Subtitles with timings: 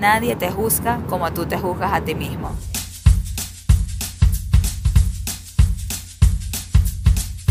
[0.00, 2.52] Nadie te juzga como tú te juzgas a ti mismo.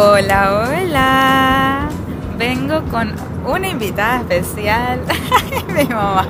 [0.00, 1.88] Hola, hola.
[2.38, 3.12] Vengo con
[3.44, 5.00] una invitada especial.
[5.74, 6.24] mi mamá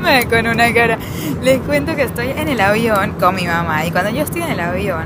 [0.00, 0.98] me ve con una cara.
[1.40, 4.50] Les cuento que estoy en el avión con mi mamá y cuando yo estoy en
[4.50, 5.04] el avión,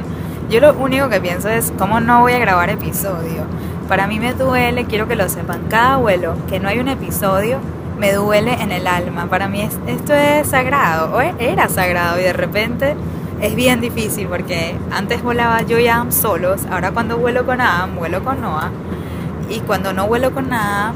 [0.48, 3.45] yo lo único que pienso es cómo no voy a grabar episodio.
[3.87, 7.59] Para mí me duele, quiero que lo sepan, cada vuelo que no hay un episodio
[7.98, 9.27] me duele en el alma.
[9.27, 12.97] Para mí esto es sagrado, o era sagrado y de repente
[13.41, 17.97] es bien difícil porque antes volaba yo y Adam solos, ahora cuando vuelo con Adam,
[17.97, 18.71] vuelo con Noah.
[19.49, 20.93] Y cuando no vuelo con nada,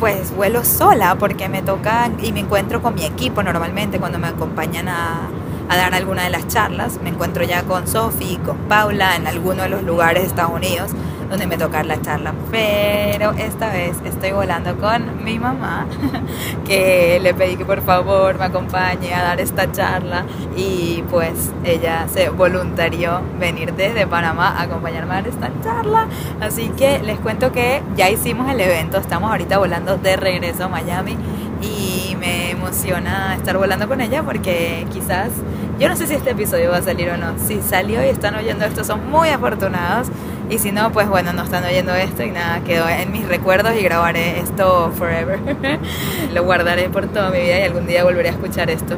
[0.00, 4.28] pues vuelo sola porque me toca y me encuentro con mi equipo normalmente cuando me
[4.28, 5.28] acompañan a,
[5.68, 6.98] dar alguna de las charlas.
[7.02, 10.90] Me encuentro ya con Sophie, con Paula en alguno de los lugares de Estados Unidos
[11.28, 12.34] donde me toca la charla.
[12.50, 15.86] Pero esta vez estoy volando con mi mamá,
[16.66, 20.24] que le pedí que por favor me acompañe a dar esta charla.
[20.56, 26.06] Y pues ella se voluntarió venir desde Panamá a acompañarme a dar esta charla.
[26.40, 30.68] Así que les cuento que ya hicimos el evento, estamos ahorita volando de regreso a
[30.68, 31.16] Miami.
[31.62, 35.30] Y me emociona estar volando con ella porque quizás,
[35.78, 38.34] yo no sé si este episodio va a salir o no, si salió y están
[38.34, 40.08] oyendo esto son muy afortunados
[40.50, 43.74] y si no, pues bueno, no están oyendo esto y nada, quedó en mis recuerdos
[43.78, 45.40] y grabaré esto forever.
[46.34, 48.96] Lo guardaré por toda mi vida y algún día volveré a escuchar esto.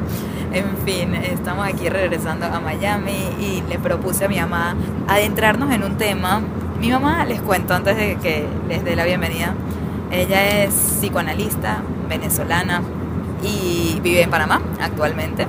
[0.52, 4.74] En fin, estamos aquí regresando a Miami y le propuse a mi mamá
[5.06, 6.40] adentrarnos en un tema.
[6.80, 9.54] Mi mamá, les cuento antes de que les dé la bienvenida,
[10.10, 12.82] ella es psicoanalista venezolana
[13.42, 15.46] y vive en Panamá actualmente.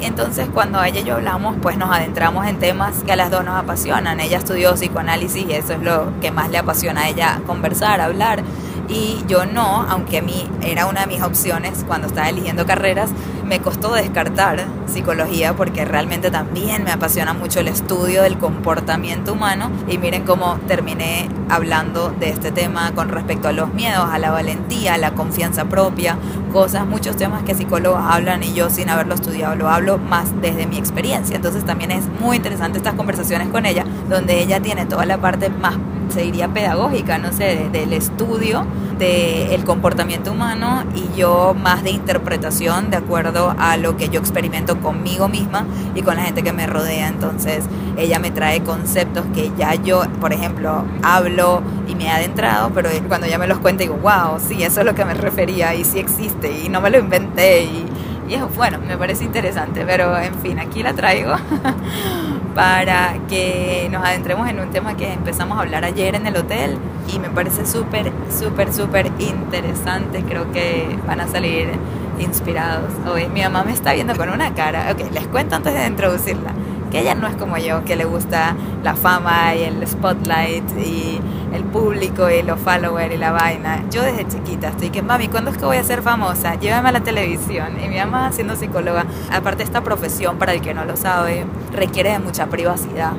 [0.00, 3.44] Entonces cuando ella y yo hablamos, pues nos adentramos en temas que a las dos
[3.44, 4.20] nos apasionan.
[4.20, 8.42] Ella estudió psicoanálisis y eso es lo que más le apasiona a ella, conversar, hablar
[8.88, 13.10] y yo no, aunque a mí era una de mis opciones cuando estaba eligiendo carreras,
[13.46, 19.70] me costó descartar psicología porque realmente también me apasiona mucho el estudio del comportamiento humano
[19.88, 24.30] y miren cómo terminé hablando de este tema con respecto a los miedos, a la
[24.30, 26.18] valentía, a la confianza propia,
[26.52, 30.66] cosas, muchos temas que psicólogos hablan y yo sin haberlo estudiado lo hablo más desde
[30.66, 31.36] mi experiencia.
[31.36, 35.48] Entonces también es muy interesante estas conversaciones con ella, donde ella tiene toda la parte
[35.48, 35.76] más
[36.08, 38.64] se diría pedagógica, no sé, del estudio
[38.98, 44.80] del comportamiento humano y yo más de interpretación de acuerdo a lo que yo experimento
[44.80, 47.08] conmigo misma y con la gente que me rodea.
[47.08, 47.64] Entonces
[47.96, 52.90] ella me trae conceptos que ya yo, por ejemplo, hablo y me he adentrado, pero
[53.08, 55.84] cuando ella me los cuenta digo, wow, sí, eso es lo que me refería y
[55.84, 57.86] sí existe y no me lo inventé y,
[58.28, 61.34] y es bueno, me parece interesante, pero en fin, aquí la traigo.
[62.56, 66.78] para que nos adentremos en un tema que empezamos a hablar ayer en el hotel
[67.06, 70.24] y me parece súper, súper, súper interesante.
[70.26, 71.68] Creo que van a salir
[72.18, 73.28] inspirados hoy.
[73.28, 74.90] Mi mamá me está viendo con una cara.
[74.90, 76.54] Ok, les cuento antes de introducirla
[76.90, 81.20] que ella no es como yo, que le gusta la fama y el spotlight y
[81.52, 83.84] el público y los followers y la vaina.
[83.90, 86.54] Yo desde chiquita estoy que, mami, ¿cuándo es que voy a ser famosa?
[86.56, 87.78] Llévame a la televisión.
[87.82, 92.12] Y mi mamá siendo psicóloga, aparte esta profesión, para el que no lo sabe, requiere
[92.12, 93.12] de mucha privacidad.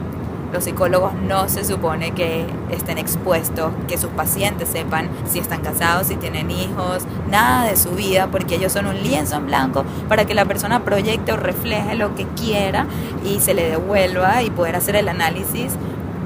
[0.52, 6.08] Los psicólogos no se supone que estén expuestos, que sus pacientes sepan si están casados,
[6.08, 10.26] si tienen hijos, nada de su vida, porque ellos son un lienzo en blanco para
[10.26, 12.86] que la persona proyecte o refleje lo que quiera
[13.26, 15.74] y se le devuelva y poder hacer el análisis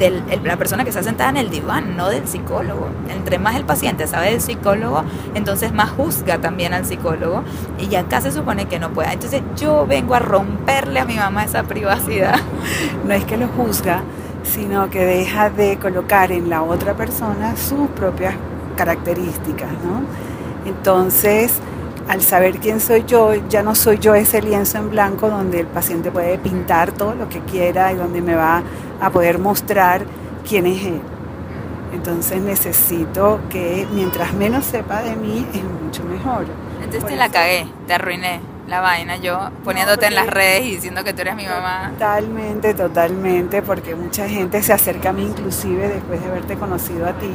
[0.01, 2.87] de la persona que está sentada en el diván, no del psicólogo.
[3.09, 5.03] Entre más el paciente sabe del psicólogo,
[5.35, 7.43] entonces más juzga también al psicólogo
[7.79, 9.13] y acá se supone que no pueda.
[9.13, 12.39] Entonces yo vengo a romperle a mi mamá esa privacidad.
[13.05, 14.03] No es que lo juzga,
[14.43, 18.35] sino que deja de colocar en la otra persona sus propias
[18.75, 20.01] características, ¿no?
[20.69, 21.59] Entonces,
[22.07, 25.67] al saber quién soy yo, ya no soy yo ese lienzo en blanco donde el
[25.67, 28.63] paciente puede pintar todo lo que quiera y donde me va
[28.99, 30.03] a poder mostrar
[30.47, 31.01] quién es él.
[31.93, 36.45] Entonces necesito que mientras menos sepa de mí es mucho mejor.
[36.81, 41.03] Entonces te la cagué, te arruiné la vaina yo poniéndote en las redes y diciendo
[41.03, 41.89] que tú eres mi mamá.
[41.91, 47.13] Totalmente, totalmente, porque mucha gente se acerca a mí inclusive después de haberte conocido a
[47.13, 47.31] ti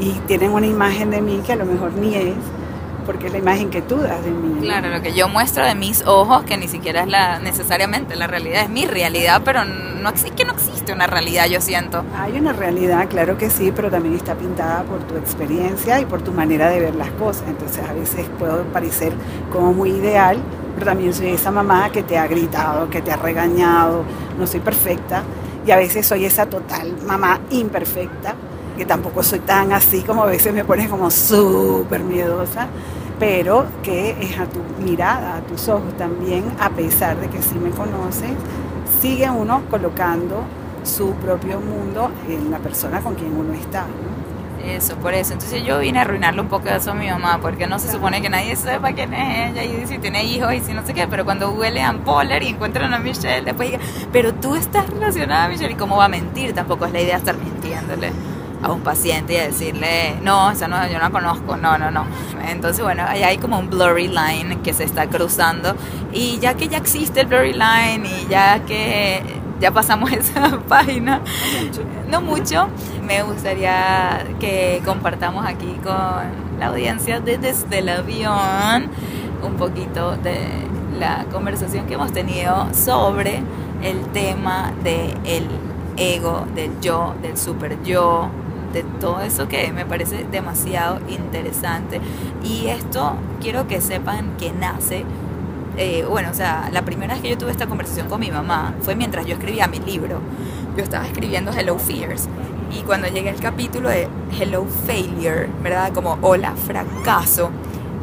[0.00, 2.34] y tienen una imagen de mí que a lo mejor ni es
[3.08, 4.60] porque es la imagen que tú das de mí.
[4.60, 8.26] Claro, lo que yo muestro de mis ojos, que ni siquiera es la necesariamente la
[8.26, 12.04] realidad, es mi realidad, pero no es que no existe una realidad, yo siento.
[12.14, 16.20] Hay una realidad, claro que sí, pero también está pintada por tu experiencia y por
[16.20, 17.44] tu manera de ver las cosas.
[17.48, 19.14] Entonces a veces puedo parecer
[19.50, 20.36] como muy ideal,
[20.74, 24.04] pero también soy esa mamá que te ha gritado, que te ha regañado,
[24.38, 25.22] no soy perfecta.
[25.66, 28.34] Y a veces soy esa total mamá imperfecta,
[28.76, 32.68] que tampoco soy tan así como a veces me pones como súper miedosa
[33.18, 37.56] pero que es a tu mirada, a tus ojos también, a pesar de que sí
[37.56, 38.30] me conoces,
[39.00, 40.42] sigue uno colocando
[40.84, 43.86] su propio mundo en la persona con quien uno está.
[44.64, 45.32] Eso, por eso.
[45.32, 48.20] Entonces yo vine a arruinarle un poco eso a mi mamá, porque no se supone
[48.20, 51.06] que nadie sepa quién es ella y si tiene hijos y si no sé qué,
[51.08, 53.82] pero cuando a Poller y encuentran a Michelle, después diga,
[54.12, 57.16] pero tú estás relacionada a Michelle y cómo va a mentir, tampoco es la idea
[57.16, 58.10] estar mintiéndole
[58.62, 62.04] a un paciente y decirle, no, esa no, yo no la conozco, no, no, no.
[62.48, 65.74] Entonces, bueno, ahí hay como un blurry line que se está cruzando
[66.12, 69.22] y ya que ya existe el blurry line y ya que
[69.60, 71.20] ya pasamos esa página,
[72.08, 72.68] no mucho,
[73.06, 78.90] me gustaría que compartamos aquí con la audiencia de Desde el Avión
[79.42, 80.36] un poquito de
[80.98, 83.42] la conversación que hemos tenido sobre
[83.82, 85.46] el tema del el
[85.96, 88.30] ego, del yo, del super yo,
[88.72, 92.00] de todo eso que me parece demasiado interesante.
[92.42, 95.04] Y esto quiero que sepan que nace,
[95.76, 98.74] eh, bueno, o sea, la primera vez que yo tuve esta conversación con mi mamá
[98.82, 100.20] fue mientras yo escribía mi libro.
[100.76, 102.28] Yo estaba escribiendo Hello Fears.
[102.70, 105.92] Y cuando llegué al capítulo de Hello Failure, ¿verdad?
[105.92, 107.50] Como hola fracaso,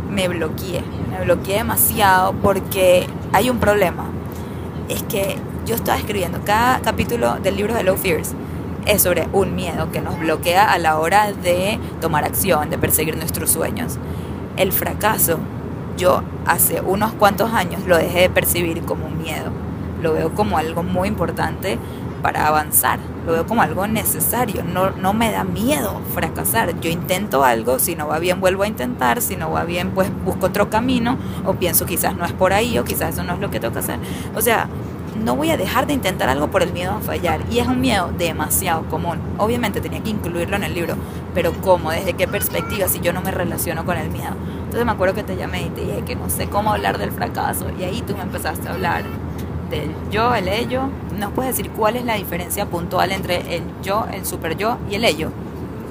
[0.09, 0.83] me bloqueé.
[1.11, 4.05] Me bloqueé demasiado porque hay un problema.
[4.89, 8.33] Es que yo estaba escribiendo cada capítulo del libro Hello Fears
[8.85, 13.17] es sobre un miedo que nos bloquea a la hora de tomar acción, de perseguir
[13.17, 13.97] nuestros sueños.
[14.57, 15.39] El fracaso,
[15.97, 19.51] yo hace unos cuantos años lo dejé de percibir como un miedo,
[20.01, 21.77] lo veo como algo muy importante
[22.21, 27.43] para avanzar, lo veo como algo necesario, no, no me da miedo fracasar, yo intento
[27.43, 30.69] algo, si no va bien vuelvo a intentar, si no va bien pues busco otro
[30.69, 33.59] camino o pienso quizás no es por ahí o quizás eso no es lo que
[33.59, 33.99] tengo que hacer.
[34.35, 34.67] O sea,
[35.23, 37.41] no voy a dejar de intentar algo por el miedo a fallar.
[37.49, 39.19] Y es un miedo demasiado común.
[39.37, 40.95] Obviamente tenía que incluirlo en el libro,
[41.33, 41.91] pero ¿cómo?
[41.91, 44.33] ¿Desde qué perspectiva si yo no me relaciono con el miedo?
[44.65, 47.11] Entonces me acuerdo que te llamé y te dije que no sé cómo hablar del
[47.11, 47.67] fracaso.
[47.79, 49.03] Y ahí tú me empezaste a hablar
[49.69, 50.89] del yo, el ello.
[51.17, 54.95] ¿Nos puedes decir cuál es la diferencia puntual entre el yo, el super yo y
[54.95, 55.31] el ello?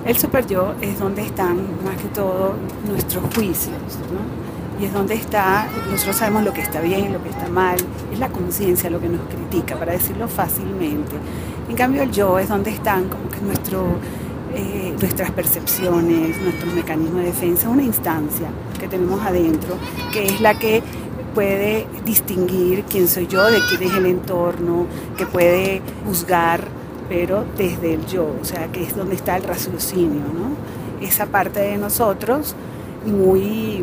[0.05, 2.55] El super yo es donde están más que todo
[2.87, 3.79] nuestros juicios,
[4.13, 4.54] ¿no?
[4.85, 7.77] Y es donde está, nosotros sabemos lo que está bien, lo que está mal,
[8.13, 11.13] es la conciencia lo que nos critica, para decirlo fácilmente.
[11.71, 13.87] En cambio el yo es donde están como que nuestro,
[14.55, 18.49] eh, nuestras percepciones, nuestro mecanismo de defensa, una instancia
[18.79, 19.77] que tenemos adentro,
[20.13, 20.83] que es la que
[21.35, 24.87] puede distinguir quién soy yo de quién es el entorno,
[25.17, 26.69] que puede juzgar,
[27.09, 31.05] pero desde el yo, o sea, que es donde está el raciocinio, ¿no?
[31.07, 32.55] Esa parte de nosotros
[33.07, 33.83] muy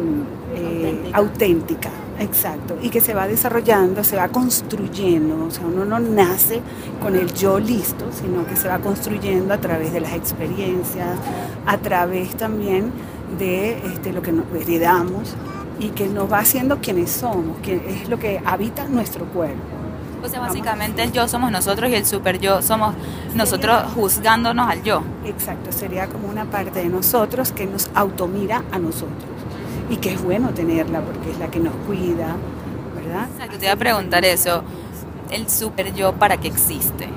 [0.53, 1.89] eh, auténtica.
[2.20, 6.62] exacto, y que se va desarrollando, se va construyendo, o sea, uno no nace
[7.01, 11.17] con el yo listo, sino que se va construyendo a través de las experiencias,
[11.65, 12.91] a través también
[13.39, 15.36] de este, lo que nos heredamos
[15.79, 19.81] y que nos va haciendo quienes somos, que es lo que habita nuestro cuerpo.
[20.24, 22.93] O sea, básicamente el yo somos nosotros y el super yo somos
[23.34, 25.01] nosotros juzgándonos al yo.
[25.25, 29.31] Exacto, sería como una parte de nosotros que nos automira a nosotros
[29.91, 32.38] y que es bueno tenerla porque es la que nos cuida,
[32.95, 33.27] ¿verdad?
[33.33, 34.63] Exacto, te iba a preguntar eso.
[35.29, 37.07] ¿El super yo para qué existe?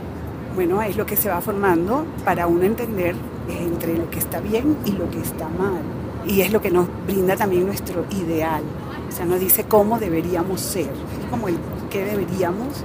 [0.57, 3.15] Bueno, es lo que se va formando para uno entender
[3.49, 5.83] entre lo que está bien y lo que está mal.
[6.27, 8.63] Y es lo que nos brinda también nuestro ideal.
[9.09, 10.91] O sea, nos dice cómo deberíamos ser.
[11.31, 11.57] Como el
[11.91, 12.83] qué deberíamos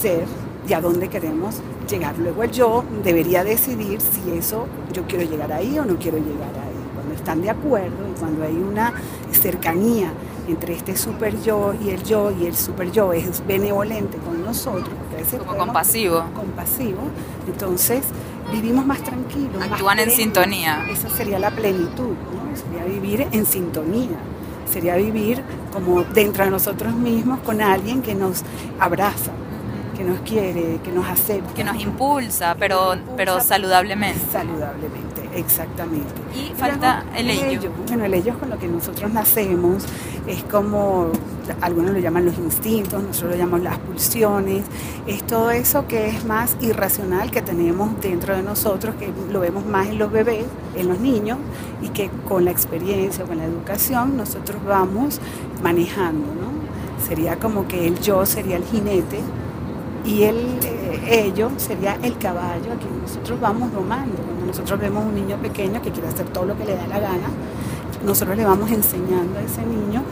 [0.00, 0.24] ser
[0.68, 1.56] y a dónde queremos
[1.88, 2.18] llegar.
[2.18, 6.52] Luego el yo debería decidir si eso yo quiero llegar ahí o no quiero llegar
[6.64, 6.69] ahí
[7.14, 8.92] están de acuerdo y cuando hay una
[9.32, 10.12] cercanía
[10.48, 14.88] entre este super yo y el yo y el super yo es benevolente con nosotros,
[15.38, 16.24] como compasivo.
[16.34, 17.02] Compasivo,
[17.46, 18.02] entonces
[18.50, 19.62] vivimos más tranquilos.
[19.62, 20.86] Actúan en sintonía.
[20.90, 22.14] Esa sería la plenitud,
[22.54, 24.18] sería vivir en sintonía.
[24.70, 25.42] sería vivir
[25.72, 28.42] como dentro de nosotros mismos con alguien que nos
[28.78, 29.32] abraza,
[30.00, 31.52] que nos quiere, que nos acepta.
[31.52, 34.18] Que nos impulsa, pero, pero saludablemente.
[34.32, 36.14] Saludablemente, exactamente.
[36.34, 37.70] Y falta el ello.
[37.86, 39.84] Bueno, el ello es con lo que nosotros nacemos,
[40.26, 41.10] es como,
[41.60, 44.64] algunos lo llaman los instintos, nosotros lo llamamos las pulsiones,
[45.06, 49.66] es todo eso que es más irracional que tenemos dentro de nosotros, que lo vemos
[49.66, 51.36] más en los bebés, en los niños,
[51.82, 55.20] y que con la experiencia, con la educación, nosotros vamos
[55.62, 57.06] manejando, ¿no?
[57.06, 59.20] Sería como que el yo sería el jinete
[60.04, 64.16] y el eh, ello sería el caballo a quien nosotros vamos domando.
[64.16, 67.00] Cuando nosotros vemos un niño pequeño que quiere hacer todo lo que le da la
[67.00, 67.28] gana,
[68.04, 70.02] nosotros le vamos enseñando a ese niño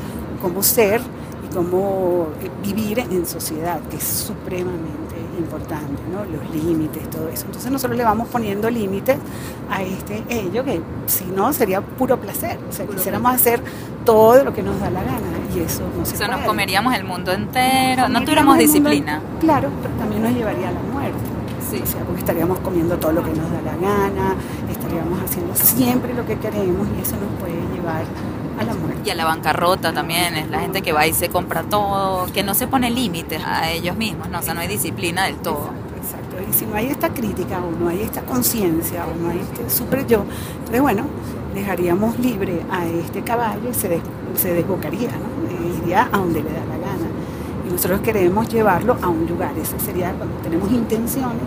[0.42, 1.00] cómo ser
[1.49, 5.08] y cómo eh, vivir en sociedad, que es supremamente
[5.38, 6.25] importante, ¿no?
[6.25, 7.47] los límites, todo eso.
[7.47, 9.16] Entonces nosotros le vamos poniendo límites
[9.71, 13.62] a este ello, que si no sería puro placer, o sea, quisiéramos hacer
[14.04, 15.18] todo lo que nos da la gana
[15.54, 16.38] y eso no se O sea, puede.
[16.40, 19.21] nos comeríamos el mundo entero, no tuviéramos mundo- disciplina.
[19.40, 21.18] claro, pero también nos llevaría a la muerte.
[21.71, 21.80] Sí.
[21.83, 24.35] O sea, porque estaríamos comiendo todo lo que nos da la gana,
[24.71, 28.04] estaríamos haciendo siempre lo que queremos y eso nos puede llevar
[28.59, 29.00] a la muerte.
[29.05, 32.43] Y a la bancarrota también, es la gente que va y se compra todo, que
[32.43, 35.71] no se pone límites a ellos mismos, no, o sea, no hay disciplina del todo.
[35.97, 36.50] Exacto, exacto.
[36.50, 39.69] Y si no hay esta crítica o no hay esta conciencia o no hay este
[39.71, 40.25] super yo,
[40.59, 41.05] entonces bueno,
[41.55, 44.03] dejaríamos libre a este caballo y se, des-
[44.37, 45.38] se desbocaría, ¿no?
[45.83, 47.09] Iría a donde le da la gana.
[47.69, 51.43] Y nosotros queremos llevarlo a un lugar, ese sería cuando tenemos intenciones,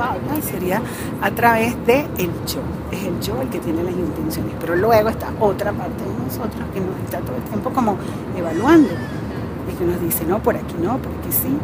[0.00, 0.80] hablas, sería
[1.20, 2.60] a través de el yo.
[2.90, 6.62] Es el yo el que tiene las intenciones, pero luego está otra parte de nosotros
[6.72, 7.96] que nos está todo el tiempo como
[8.36, 8.90] evaluando
[9.70, 11.56] y que nos dice, no, por aquí no, por aquí sí,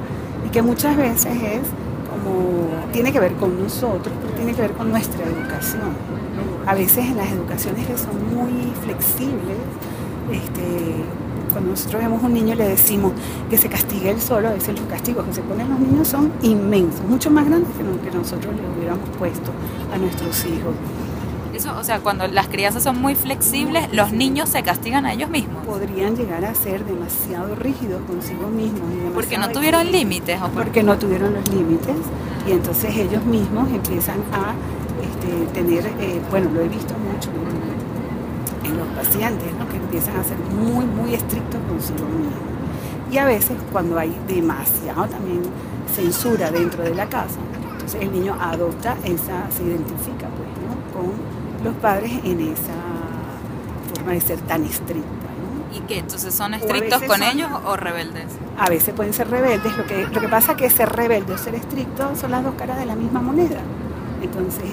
[0.46, 1.60] y que muchas veces es
[2.08, 6.18] como, tiene que ver con nosotros, pero tiene que ver con nuestra educación.
[6.66, 9.56] A veces en las educaciones que son muy flexibles,
[10.30, 11.04] este,
[11.58, 13.10] cuando nosotros vemos un niño y le decimos
[13.50, 16.30] que se castigue él solo, a veces los castigos que se ponen los niños son
[16.42, 19.50] inmensos, mucho más grandes que lo que nosotros le hubiéramos puesto
[19.92, 20.72] a nuestros hijos.
[21.52, 25.30] Eso, o sea, cuando las crianzas son muy flexibles, los niños se castigan a ellos
[25.30, 25.66] mismos.
[25.66, 28.82] Podrían llegar a ser demasiado rígidos consigo mismos.
[28.94, 30.38] y Porque no tuvieron límites.
[30.40, 31.96] O por- porque no tuvieron los límites
[32.46, 34.54] y entonces ellos mismos empiezan a
[35.02, 37.30] este, tener, eh, bueno, lo he visto mucho
[38.68, 39.68] en, los pacientes, ¿no?
[39.68, 42.34] que empiezan a ser muy, muy estrictos consigo mismos.
[43.10, 45.40] Y a veces cuando hay demasiado también
[45.94, 47.38] censura dentro de la casa,
[47.72, 50.92] entonces el niño adopta esa, se identifica pues, ¿no?
[50.92, 52.74] con los padres en esa
[53.94, 55.08] forma de ser tan estricta.
[55.08, 55.76] ¿no?
[55.76, 55.98] ¿Y qué?
[55.98, 58.26] Entonces son estrictos con son- ellos o rebeldes.
[58.58, 59.76] a veces pueden ser rebeldes.
[59.76, 62.54] Lo que, lo que pasa es que ser rebelde o ser estricto son las dos
[62.56, 63.60] caras de la misma moneda.
[64.22, 64.64] Entonces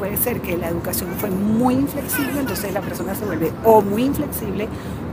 [0.00, 4.04] puede ser que la educación fue muy inflexible, entonces la persona se vuelve o muy
[4.04, 4.66] inflexible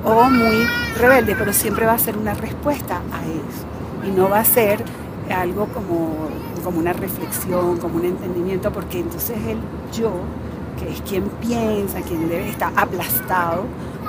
[0.05, 0.65] o muy
[0.97, 4.07] rebelde, pero siempre va a ser una respuesta a eso.
[4.07, 4.81] Y no va a ser
[5.29, 6.29] algo como,
[6.63, 9.57] como una reflexión, como un entendimiento, porque entonces el
[9.91, 10.13] yo,
[10.79, 13.65] que es quien piensa, quien debe estar aplastado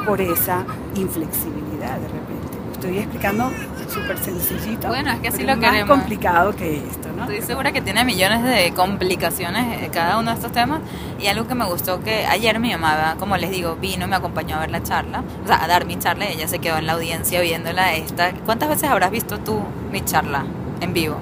[0.07, 2.57] por esa inflexibilidad de repente.
[2.73, 3.51] Estoy explicando
[3.93, 4.87] súper sencillito.
[4.87, 5.99] Bueno, es que así pero lo es más queremos.
[5.99, 10.53] complicado que esto, Estoy segura que tiene millones de complicaciones eh, cada uno de estos
[10.53, 10.81] temas
[11.21, 14.57] y algo que me gustó que ayer mi mamá, como les digo, vino me acompañó
[14.57, 16.87] a ver la charla, o sea, a dar mi charla y ella se quedó en
[16.87, 18.33] la audiencia viéndola esta.
[18.45, 19.61] ¿Cuántas veces habrás visto tú
[19.91, 20.45] mi charla
[20.81, 21.17] en vivo?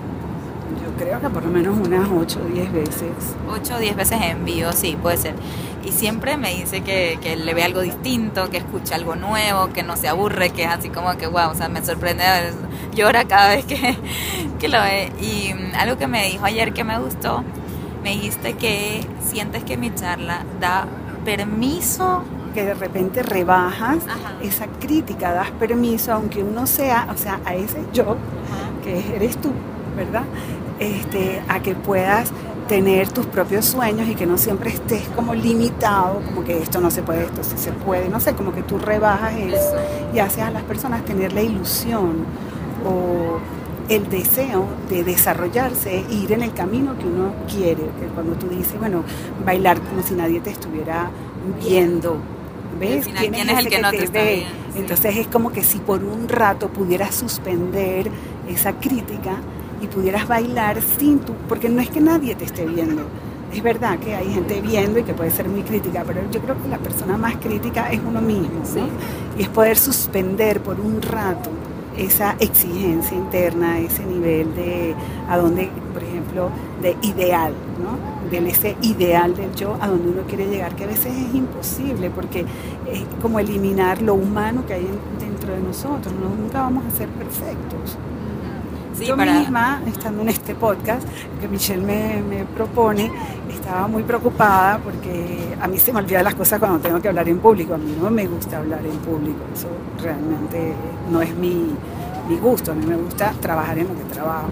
[0.98, 3.10] Creo que por lo menos unas 8 o 10 veces.
[3.50, 5.34] 8 o 10 veces en vivo, sí, puede ser.
[5.84, 9.82] Y siempre me dice que, que le ve algo distinto, que escucha algo nuevo, que
[9.82, 12.24] no se aburre, que es así como que, wow, o sea, me sorprende,
[12.94, 13.96] llora cada vez que,
[14.58, 15.12] que lo ve.
[15.20, 17.44] Y mm, algo que me dijo ayer que me gustó,
[18.02, 20.86] me dijiste que sientes que mi charla da
[21.24, 22.22] permiso.
[22.54, 24.32] que de repente rebajas Ajá.
[24.40, 28.16] esa crítica, das permiso, aunque uno sea, o sea, a ese yo,
[28.82, 29.52] que eres tú,
[29.94, 30.22] ¿verdad?
[30.78, 32.30] Este, a que puedas
[32.68, 36.90] tener tus propios sueños y que no siempre estés como limitado, como que esto no
[36.90, 39.75] se puede, esto sí se puede, no sé, como que tú rebajas eso
[40.12, 42.26] y haces a las personas tener la ilusión
[42.85, 43.38] o
[43.88, 48.49] el deseo de desarrollarse e ir en el camino que uno quiere, que cuando tú
[48.49, 49.04] dices, bueno,
[49.45, 51.09] bailar como si nadie te estuviera
[51.64, 52.18] viendo,
[52.80, 52.97] ¿ves?
[52.97, 54.35] Al final, ¿quién es el ese que no te está ve?
[54.35, 54.50] viendo?
[54.73, 54.78] Sí.
[54.80, 58.11] Entonces es como que si por un rato pudieras suspender
[58.49, 59.37] esa crítica
[59.80, 63.02] y pudieras bailar sin tú, porque no es que nadie te esté viendo.
[63.52, 66.61] Es verdad que hay gente viendo y que puede ser muy crítica, pero yo creo
[66.61, 68.49] que la persona más crítica es uno mismo,
[68.80, 69.38] ¿no?
[69.38, 71.50] Y es poder suspender por un rato
[71.97, 74.95] esa exigencia interna, ese nivel de
[75.30, 76.50] a donde, por ejemplo,
[76.83, 78.28] de ideal, ¿no?
[78.30, 82.11] Del ese ideal del yo a donde uno quiere llegar, que a veces es imposible,
[82.11, 82.40] porque
[82.92, 86.28] es como eliminar lo humano que hay en- dentro de nosotros, ¿no?
[86.42, 87.97] nunca vamos a ser perfectos.
[88.98, 91.06] Sí, Yo para- misma, estando en este podcast
[91.40, 93.10] que Michelle me, me propone,
[93.52, 97.28] estaba muy preocupada porque a mí se me olvidan las cosas cuando tengo que hablar
[97.28, 97.74] en público.
[97.74, 99.68] A mí no me gusta hablar en público, eso
[100.02, 100.72] realmente
[101.10, 101.74] no es mi,
[102.28, 102.72] mi gusto.
[102.72, 104.48] A mí me gusta trabajar en lo que trabajo.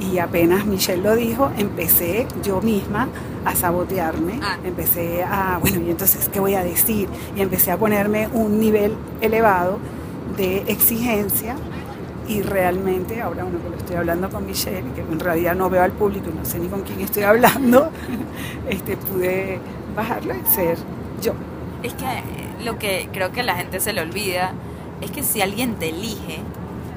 [0.00, 3.08] Y apenas Michelle lo dijo, empecé yo misma
[3.44, 4.56] a sabotearme, Ah.
[4.64, 7.08] empecé a, bueno, y entonces, ¿qué voy a decir?
[7.36, 9.78] Y empecé a ponerme un nivel elevado
[10.36, 11.54] de exigencia
[12.28, 15.82] y realmente, ahora uno que lo estoy hablando con Michelle, que en realidad no veo
[15.82, 17.90] al público y no sé ni con quién estoy hablando,
[18.68, 19.58] este, pude
[19.96, 20.78] bajarlo y ser
[21.20, 21.34] yo.
[21.82, 22.06] Es que
[22.64, 24.52] lo que creo que la gente se le olvida
[25.00, 26.38] es que si alguien te elige,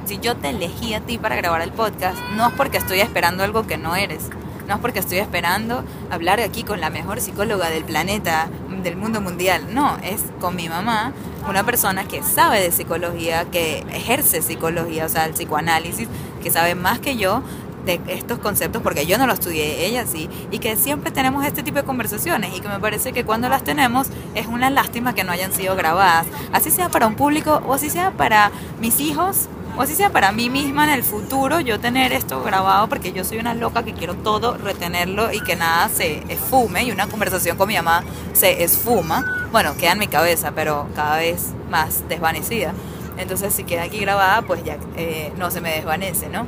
[0.05, 3.44] si yo te elegí a ti para grabar el podcast, no es porque estoy esperando
[3.44, 4.29] algo que no eres.
[4.67, 8.50] No es porque estoy esperando hablar aquí con la mejor psicóloga del planeta,
[8.84, 9.74] del mundo mundial.
[9.74, 11.13] No, es con mi mamá,
[11.48, 16.07] una persona que sabe de psicología, que ejerce psicología, o sea, el psicoanálisis,
[16.41, 17.43] que sabe más que yo
[17.86, 21.63] de estos conceptos, porque yo no lo estudié, ella sí, y que siempre tenemos este
[21.63, 25.24] tipo de conversaciones y que me parece que cuando las tenemos es una lástima que
[25.24, 29.48] no hayan sido grabadas, así sea para un público o así sea para mis hijos
[29.77, 33.24] o así sea para mí misma en el futuro, yo tener esto grabado porque yo
[33.24, 37.58] soy una loca que quiero todo retenerlo y que nada se esfume y una conversación
[37.58, 38.03] con mi mamá
[38.34, 42.74] se esfuma, bueno, queda en mi cabeza, pero cada vez más desvanecida.
[43.17, 46.46] Entonces si queda aquí grabada, pues ya eh, no se me desvanece, ¿no?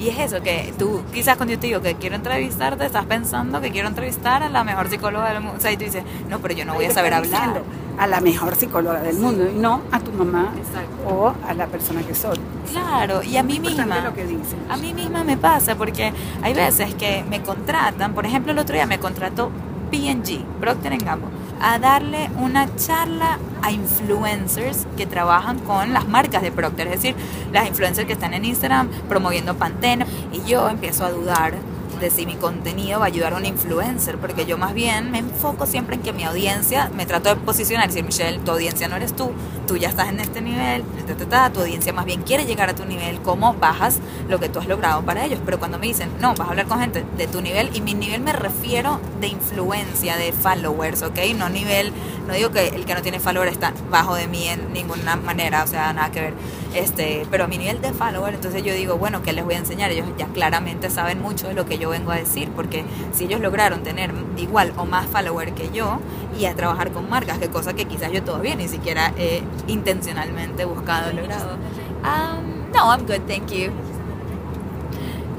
[0.00, 3.60] Y es eso, que tú quizás cuando yo te digo que quiero entrevistarte, estás pensando
[3.60, 5.58] que quiero entrevistar a la mejor psicóloga del mundo.
[5.58, 7.62] O sea, y tú dices, no, pero yo no voy a saber hablar.
[7.98, 11.06] A la mejor psicóloga del mundo y no a tu mamá Exacto.
[11.06, 12.38] o a la persona que soy.
[12.72, 14.00] Claro, y a mí misma.
[14.00, 14.26] lo que.
[14.70, 16.10] A mí misma me pasa porque
[16.42, 19.50] hay veces que me contratan, por ejemplo, el otro día me contrató
[19.90, 21.28] P&G, Procter Gamble,
[21.60, 27.14] a darle una charla a influencers que trabajan con las marcas de Procter, es decir,
[27.52, 30.06] las influencers que están en Instagram promoviendo Pantene.
[30.32, 31.54] Y yo empiezo a dudar
[32.00, 35.18] de si mi contenido va a ayudar a un influencer, porque yo más bien me
[35.18, 38.96] enfoco siempre en que mi audiencia, me trato de posicionar, decir, Michelle, tu audiencia no
[38.96, 39.32] eres tú,
[39.66, 42.70] tú ya estás en este nivel, ta, ta, ta, tu audiencia más bien quiere llegar
[42.70, 45.86] a tu nivel, cómo bajas lo que tú has logrado para ellos, pero cuando me
[45.86, 49.00] dicen, no, vas a hablar con gente de tu nivel, y mi nivel me refiero
[49.20, 51.18] de influencia, de followers, ¿ok?
[51.36, 51.92] No nivel,
[52.26, 55.62] no digo que el que no tiene followers está bajo de mí en ninguna manera,
[55.64, 56.34] o sea, nada que ver,
[56.74, 59.58] este, pero a mi nivel de follower, entonces yo digo, bueno, ¿qué les voy a
[59.58, 59.90] enseñar?
[59.90, 63.40] Ellos ya claramente saben mucho de lo que yo vengo a decir, porque si ellos
[63.40, 65.98] lograron tener igual o más follower que yo
[66.38, 70.64] y a trabajar con marcas, que cosa que quizás yo todavía ni siquiera he intencionalmente
[70.64, 71.56] buscado, logrado.
[72.02, 73.72] Um, no, I'm good, thank you.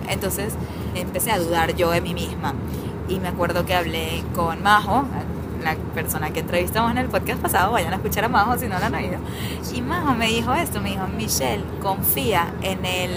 [0.09, 0.53] Entonces
[0.95, 2.53] empecé a dudar yo de mí misma.
[3.07, 5.05] Y me acuerdo que hablé con Majo,
[5.63, 8.77] la persona que entrevistamos en el podcast pasado, vayan a escuchar a Majo si no
[8.79, 9.17] la han oído.
[9.73, 13.11] Y Majo me dijo esto, me dijo, Michelle, confía en el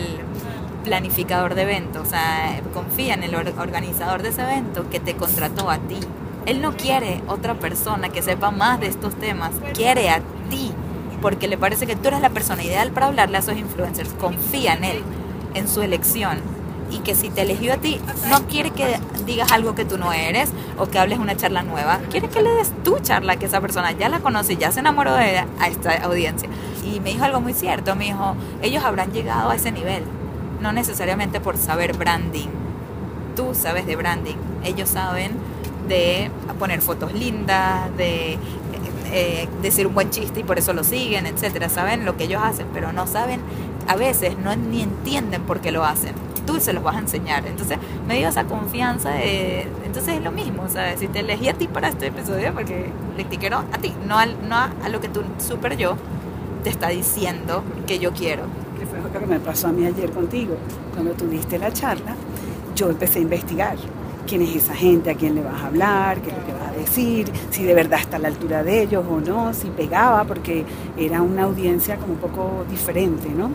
[0.85, 5.15] planificador de eventos, o sea, confía en el or- organizador de ese evento que te
[5.15, 5.99] contrató a ti.
[6.47, 10.73] Él no quiere otra persona que sepa más de estos temas, quiere a ti,
[11.23, 14.11] porque le parece que tú eres la persona ideal para hablarle a esos influencers.
[14.21, 15.03] Confía en él,
[15.55, 16.39] en su elección,
[16.95, 20.13] y que si te eligió a ti, no quiere que digas algo que tú no
[20.13, 23.61] eres o que hables una charla nueva, quiere que le des tu charla, que esa
[23.61, 26.49] persona ya la conoce, ya se enamoró de ella, a esta audiencia.
[26.85, 30.05] Y me dijo algo muy cierto, me dijo, ellos habrán llegado a ese nivel,
[30.61, 32.49] no necesariamente por saber branding.
[33.35, 35.33] Tú sabes de branding, ellos saben
[35.89, 38.39] de poner fotos lindas, de eh,
[39.13, 41.69] eh, decir un buen chiste y por eso lo siguen, etcétera.
[41.69, 43.41] Saben lo que ellos hacen, pero no saben,
[43.87, 46.15] a veces no ni entienden por qué lo hacen.
[46.47, 47.47] Tú se los vas a enseñar.
[47.47, 49.23] Entonces me dio esa confianza.
[49.23, 51.01] Entonces es lo mismo, ¿sabes?
[51.01, 54.19] Si te elegí a ti para este episodio, porque le te quiero a ti, no,
[54.19, 55.97] al, no a, a lo que tu super yo
[56.63, 58.45] te está diciendo que yo quiero.
[58.79, 60.57] que fue lo que me pasó a mí ayer contigo.
[60.93, 62.15] Cuando tuviste la charla,
[62.75, 63.77] yo empecé a investigar
[64.27, 66.69] quién es esa gente, a quién le vas a hablar, qué es lo que vas
[66.69, 70.25] a decir, si de verdad está a la altura de ellos o no, si pegaba,
[70.25, 70.65] porque
[70.97, 73.51] era una audiencia como un poco diferente, ¿no?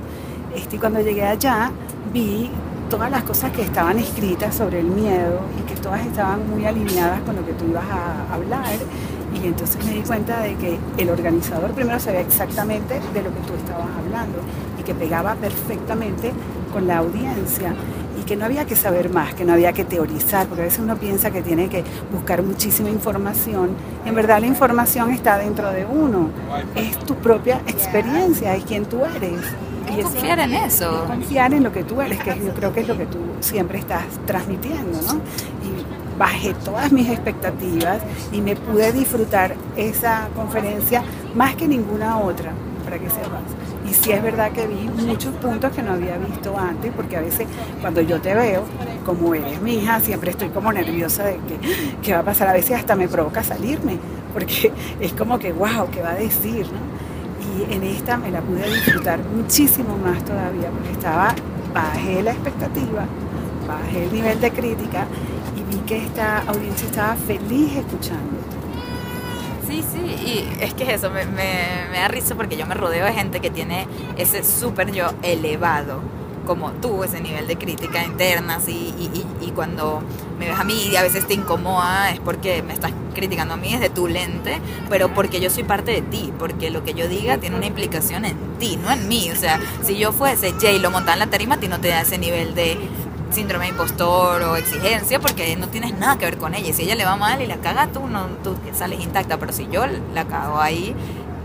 [0.55, 1.71] Este, y cuando llegué allá,
[2.13, 2.49] vi
[2.89, 7.21] todas las cosas que estaban escritas sobre el miedo y que todas estaban muy alineadas
[7.21, 8.65] con lo que tú ibas a hablar.
[9.31, 13.41] Y entonces me di cuenta de que el organizador primero sabía exactamente de lo que
[13.41, 14.39] tú estabas hablando
[14.79, 16.31] y que pegaba perfectamente
[16.73, 17.75] con la audiencia
[18.29, 20.95] que no había que saber más, que no había que teorizar, porque a veces uno
[20.97, 23.71] piensa que tiene que buscar muchísima información.
[24.05, 26.29] En verdad la información está dentro de uno,
[26.75, 29.41] es tu propia experiencia, es quien tú eres.
[29.97, 31.05] Es confiar en eso.
[31.07, 33.79] Confiar en lo que tú eres, que yo creo que es lo que tú siempre
[33.79, 35.13] estás transmitiendo, ¿no?
[35.15, 37.99] Y bajé todas mis expectativas
[38.31, 41.01] y me pude disfrutar esa conferencia
[41.33, 42.51] más que ninguna otra,
[42.85, 43.41] para que sepas.
[43.89, 47.21] Y sí es verdad que vi muchos puntos que no había visto antes, porque a
[47.21, 47.47] veces
[47.81, 48.63] cuando yo te veo,
[49.03, 51.59] como eres mi hija, siempre estoy como nerviosa de que
[52.03, 52.49] qué va a pasar.
[52.49, 53.97] A veces hasta me provoca salirme,
[54.31, 56.67] porque es como que, wow, ¿qué va a decir?
[57.57, 61.33] Y en esta me la pude disfrutar muchísimo más todavía, porque estaba,
[61.73, 63.05] bajé la expectativa,
[63.67, 65.07] bajé el nivel de crítica
[65.57, 68.38] y vi que esta audiencia estaba feliz escuchando.
[69.69, 71.43] Sí, sí, y es que eso me, me,
[71.93, 73.85] da risa porque yo me rodeo de gente que tiene
[74.17, 76.01] ese súper yo elevado,
[76.47, 80.01] como tú, ese nivel de crítica interna, así, y, y, y, cuando
[80.39, 83.57] me ves a mí y a veces te incomoda es porque me estás criticando a
[83.57, 87.07] mí desde tu lente, pero porque yo soy parte de ti, porque lo que yo
[87.07, 89.29] diga tiene una implicación en ti, no en mí.
[89.29, 91.89] O sea, si yo fuese Jay lo montaba en la tarima, a ti no te
[91.89, 92.79] da ese nivel de
[93.31, 96.73] síndrome de impostor o exigencia porque no tienes nada que ver con ella.
[96.73, 99.67] Si ella le va mal y la caga, tú no tú sales intacta, pero si
[99.69, 100.95] yo la cago ahí,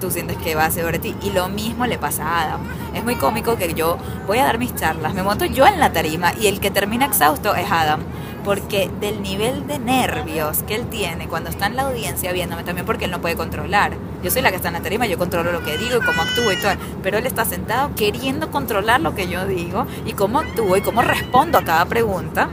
[0.00, 1.14] tú sientes que va a ser sobre ti.
[1.22, 2.60] Y lo mismo le pasa a Adam.
[2.94, 5.92] Es muy cómico que yo voy a dar mis charlas, me monto yo en la
[5.92, 8.00] tarima y el que termina exhausto es Adam
[8.44, 12.86] porque del nivel de nervios que él tiene cuando está en la audiencia viéndome, también
[12.86, 13.92] porque él no puede controlar.
[14.22, 16.22] Yo soy la que está en la tarima, yo controlo lo que digo y cómo
[16.22, 20.40] actúo y todo, pero él está sentado queriendo controlar lo que yo digo y cómo
[20.40, 22.50] actúo y cómo respondo a cada pregunta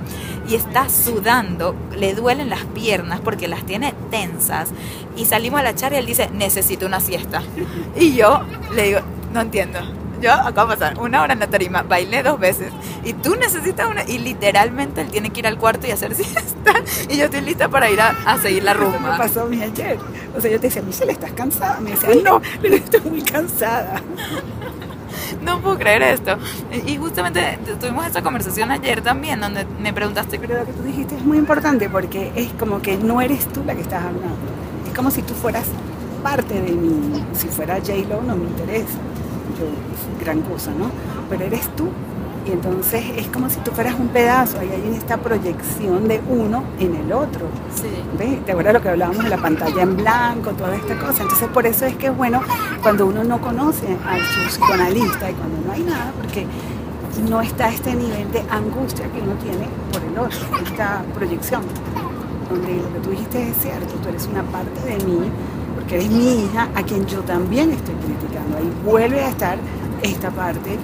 [0.47, 4.69] y está sudando, le duelen las piernas porque las tiene tensas
[5.15, 7.43] y salimos a la charla y él dice, necesito una siesta.
[7.95, 8.41] Y yo
[8.73, 8.99] le digo,
[9.33, 12.71] no entiendo yo acabo de pasar una hora en la tarima, bailé dos veces
[13.03, 16.73] y tú necesitas una y literalmente él tiene que ir al cuarto y hacer siesta
[17.09, 18.99] y yo estoy lista para ir a, a seguir la rumba.
[18.99, 19.97] me pasó a mí ayer.
[20.35, 21.79] O sea, yo te decía, Michelle, ¿estás cansada?
[21.79, 24.01] Me decía, no, pero estoy muy cansada.
[25.41, 26.37] No puedo creer esto.
[26.85, 30.39] Y justamente tuvimos esa conversación ayer también, donde me preguntaste.
[30.39, 33.63] Pero lo que tú dijiste es muy importante porque es como que no eres tú
[33.65, 34.35] la que estás hablando.
[34.87, 35.65] Es como si tú fueras
[36.23, 37.23] parte de mí.
[37.33, 38.97] Si fuera J-Lo, no me interesa
[40.19, 40.89] gran cosa, ¿no?
[41.29, 41.89] Pero eres tú.
[42.45, 46.63] Y entonces es como si tú fueras un pedazo, ahí hay esta proyección de uno
[46.79, 47.45] en el otro.
[47.75, 47.87] Sí.
[48.17, 48.43] ¿Ves?
[48.45, 51.21] ¿Te acuerdas lo que hablábamos de la pantalla en blanco, toda esta cosa?
[51.21, 52.41] Entonces por eso es que es bueno
[52.81, 56.47] cuando uno no conoce a su psicoanalista y cuando no hay nada, porque
[57.29, 61.61] no está este nivel de angustia que uno tiene por el otro, esta proyección,
[62.49, 65.29] donde lo que tú dijiste es cierto, tú eres una parte de mí,
[65.91, 68.57] porque eres mi hija a quien yo también estoy criticando.
[68.57, 69.57] Ahí vuelve a estar
[70.01, 70.77] esta parte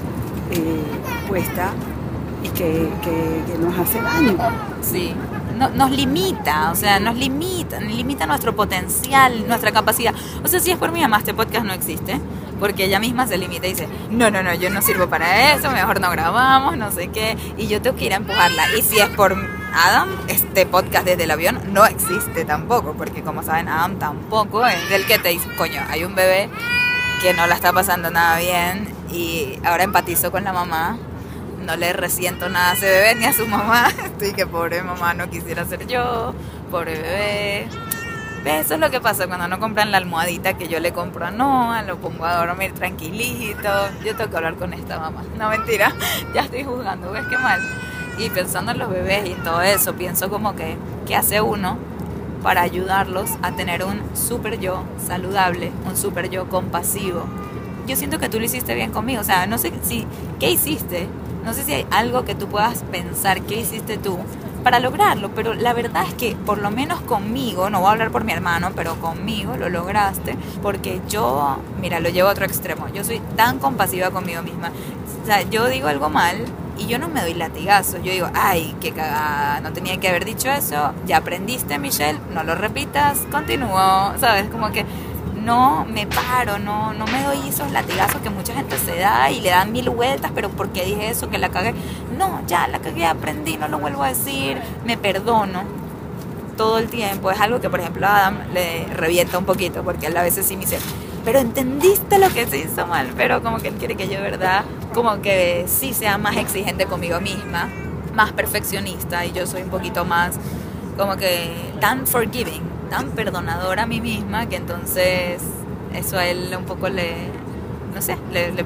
[0.51, 0.81] eh,
[1.29, 1.71] puesta
[2.43, 4.37] y que, que, que, nos hace daño.
[4.81, 5.13] Sí,
[5.57, 10.13] no, nos limita, o sea, nos limita, limita nuestro potencial, nuestra capacidad.
[10.43, 12.19] O sea, si es por mi mamá, este podcast no existe,
[12.59, 15.71] porque ella misma se limita y dice, no, no, no, yo no sirvo para eso,
[15.71, 18.75] mejor no grabamos, no sé qué, y yo tengo que ir a empujarla.
[18.77, 19.35] Y si es por
[19.73, 24.89] Adam, este podcast desde el avión no existe tampoco, porque como saben, Adam tampoco es
[24.89, 26.49] del que te dice, coño, hay un bebé
[27.21, 30.97] que no la está pasando nada bien y ahora empatizo con la mamá.
[31.65, 33.89] No le resiento nada a ese bebé ni a su mamá.
[34.05, 36.33] Estoy que pobre mamá no quisiera ser yo,
[36.71, 37.67] pobre bebé.
[38.47, 41.31] Eso es lo que pasa cuando no compran la almohadita que yo le compro a
[41.31, 43.69] Noah, lo pongo a dormir tranquilito.
[44.05, 45.23] Yo tengo que hablar con esta mamá.
[45.37, 45.93] No, mentira,
[46.33, 47.59] ya estoy juzgando, ¿ves qué mal?
[48.17, 51.77] Y pensando en los bebés y todo eso, pienso como que, ¿qué hace uno
[52.41, 57.25] para ayudarlos a tener un super yo saludable, un super yo compasivo?
[57.85, 60.07] Yo siento que tú lo hiciste bien conmigo, o sea, no sé si,
[60.39, 61.07] ¿qué hiciste?
[61.43, 64.17] No sé si hay algo que tú puedas pensar, ¿qué hiciste tú?
[64.67, 68.11] Para lograrlo, pero la verdad es que por lo menos conmigo, no voy a hablar
[68.11, 72.89] por mi hermano, pero conmigo lo lograste, porque yo, mira, lo llevo a otro extremo,
[72.89, 74.73] yo soy tan compasiva conmigo misma,
[75.23, 76.43] o sea, yo digo algo mal
[76.77, 80.25] y yo no me doy latigazo, yo digo, ay, qué cagada, no tenía que haber
[80.25, 84.49] dicho eso, ya aprendiste Michelle, no lo repitas, continúo, ¿sabes?
[84.49, 84.85] Como que
[85.47, 89.39] no me paro, no, no me doy esos latigazos que mucha gente se da y
[89.39, 91.29] le dan mil vueltas, pero ¿por qué dije eso?
[91.29, 91.73] Que la cagué.
[92.17, 95.63] No, ya la cagué, aprendí, no lo vuelvo a decir, me perdono
[96.55, 97.29] todo el tiempo.
[97.31, 100.45] Es algo que, por ejemplo, a Adam le revienta un poquito, porque él a veces
[100.45, 100.79] sí me dice,
[101.23, 104.63] pero entendiste lo que se hizo mal, pero como que él quiere que yo, ¿verdad?
[104.93, 107.69] Como que sí sea más exigente conmigo misma,
[108.13, 110.39] más perfeccionista, y yo soy un poquito más
[110.97, 115.41] como que tan forgiving tan perdonadora a mí misma que entonces
[115.93, 117.15] eso a él un poco le,
[117.93, 118.65] no sé, le, le,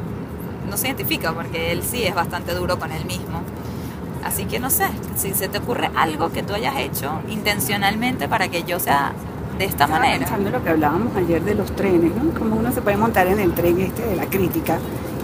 [0.72, 3.42] no se identifica porque él sí es bastante duro con él mismo.
[4.24, 8.48] Así que no sé, si se te ocurre algo que tú hayas hecho intencionalmente para
[8.48, 9.12] que yo sea
[9.60, 10.20] de esta Estaba manera.
[10.20, 12.34] pensando lo que hablábamos ayer de los trenes, ¿no?
[12.40, 14.78] Como uno se puede montar en el tren este de la crítica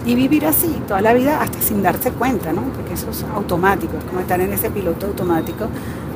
[0.04, 2.62] y vivir así toda la vida hasta sin darse cuenta, ¿no?
[2.62, 5.66] Porque eso es automático, es como estar en ese piloto automático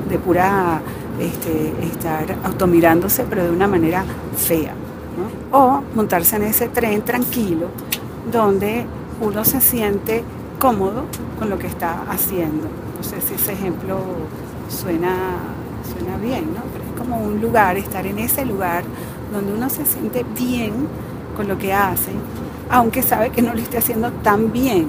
[0.08, 0.80] de pura
[1.18, 4.04] este, estar automirándose, pero de una manera
[4.36, 4.74] fea.
[5.16, 5.58] ¿no?
[5.58, 7.68] O montarse en ese tren tranquilo,
[8.30, 8.86] donde
[9.22, 10.24] uno se siente
[10.58, 11.04] cómodo
[11.38, 12.68] con lo que está haciendo.
[12.98, 13.98] No sé si ese ejemplo
[14.68, 15.14] suena,
[15.90, 16.60] suena bien, ¿no?
[16.72, 18.82] Pero es como un lugar, estar en ese lugar
[19.32, 20.72] donde uno se siente bien
[21.36, 22.10] con lo que hace,
[22.68, 24.86] aunque sabe que no lo esté haciendo tan bien.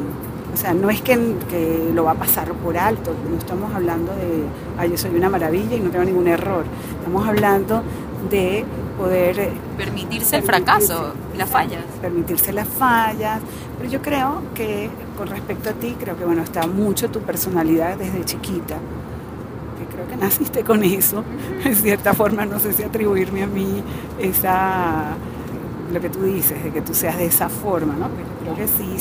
[0.53, 1.13] O sea, no es que,
[1.49, 4.43] que lo va a pasar por alto, no estamos hablando de,
[4.77, 6.65] ay, yo soy una maravilla y no tengo ningún error.
[6.99, 7.81] Estamos hablando
[8.29, 8.65] de
[8.97, 9.51] poder...
[9.77, 11.83] Permitirse el fracaso, las fallas.
[12.01, 13.39] permitirse las fallas,
[13.77, 17.97] pero yo creo que con respecto a ti, creo que bueno, está mucho tu personalidad
[17.97, 18.77] desde chiquita,
[19.79, 21.23] que creo que naciste con eso,
[21.63, 23.83] en cierta forma, no sé si atribuirme a mí
[24.19, 25.15] esa,
[25.91, 28.09] lo que tú dices, de que tú seas de esa forma, ¿no?
[28.09, 28.97] Pero creo que sí,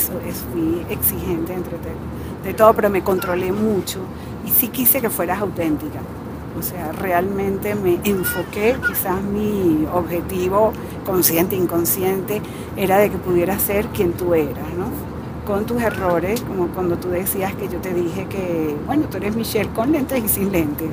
[0.52, 1.78] fui exigente entre
[2.44, 4.00] de todo, pero me controlé mucho
[4.44, 6.00] y sí quise que fueras auténtica.
[6.58, 10.72] O sea, realmente me enfoqué, quizás mi objetivo
[11.06, 12.42] consciente, inconsciente,
[12.76, 14.86] era de que pudieras ser quien tú eras, ¿no?
[15.46, 19.34] Con tus errores, como cuando tú decías que yo te dije que, bueno, tú eres
[19.34, 20.90] Michelle con lentes y sin lentes.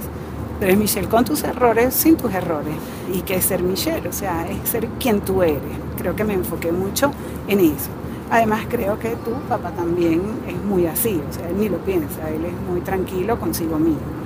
[0.60, 2.74] Tú eres Michelle con tus errores, sin tus errores.
[3.14, 4.08] ¿Y qué es ser Michelle?
[4.08, 5.62] O sea, es ser quien tú eres.
[5.98, 7.12] Creo que me enfoqué mucho
[7.48, 7.90] en eso.
[8.32, 12.30] Además, creo que tu papá también es muy así, o sea, él ni lo piensa,
[12.30, 14.19] él es muy tranquilo consigo mismo.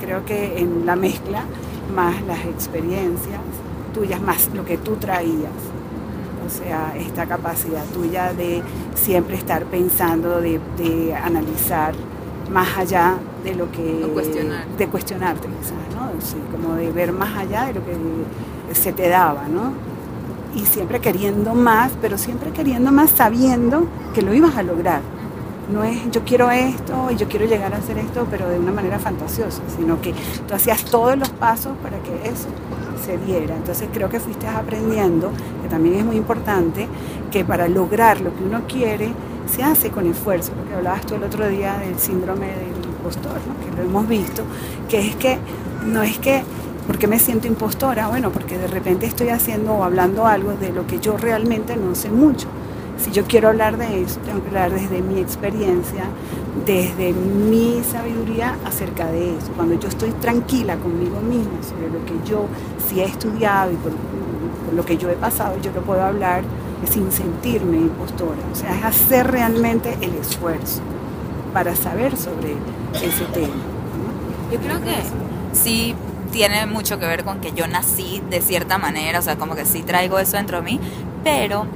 [0.00, 1.44] Creo que en la mezcla,
[1.94, 3.40] más las experiencias
[3.94, 5.52] tuyas, más lo que tú traías,
[6.46, 8.62] o sea, esta capacidad tuya de
[8.94, 11.94] siempre estar pensando, de, de analizar
[12.50, 14.04] más allá de lo que...
[14.04, 14.66] O cuestionar.
[14.76, 16.20] De cuestionarte, quizás, ¿no?
[16.20, 17.94] Sí, como de ver más allá de lo que
[18.74, 19.72] se te daba, ¿no?
[20.54, 25.00] Y siempre queriendo más, pero siempre queriendo más sabiendo que lo ibas a lograr.
[25.72, 28.72] No es yo quiero esto y yo quiero llegar a hacer esto, pero de una
[28.72, 30.12] manera fantasiosa, sino que
[30.48, 32.48] tú hacías todos los pasos para que eso
[33.04, 33.56] se diera.
[33.56, 35.30] Entonces creo que fuiste aprendiendo,
[35.62, 36.88] que también es muy importante,
[37.30, 39.12] que para lograr lo que uno quiere
[39.46, 43.76] se hace con esfuerzo, porque hablabas tú el otro día del síndrome del impostor, que
[43.76, 44.42] lo hemos visto,
[44.88, 45.38] que es que
[45.86, 46.42] no es que,
[46.86, 48.08] ¿por qué me siento impostora?
[48.08, 51.94] Bueno, porque de repente estoy haciendo o hablando algo de lo que yo realmente no
[51.94, 52.48] sé mucho.
[53.02, 56.04] Si yo quiero hablar de eso, tengo que hablar desde mi experiencia,
[56.66, 59.52] desde mi sabiduría acerca de eso.
[59.56, 62.46] Cuando yo estoy tranquila conmigo misma sobre lo que yo
[62.88, 63.92] sí he estudiado y por,
[64.74, 66.42] lo que yo he pasado, yo lo puedo hablar
[66.88, 68.38] sin sentirme impostora.
[68.52, 70.80] O sea, es hacer realmente el esfuerzo
[71.54, 72.54] para saber sobre
[72.94, 73.54] ese tema.
[74.52, 74.94] Yo creo que
[75.52, 75.94] sí
[76.30, 79.64] tiene mucho que ver con que yo nací de cierta manera, o sea, como que
[79.64, 80.80] sí traigo eso dentro de mí,
[81.24, 81.66] pero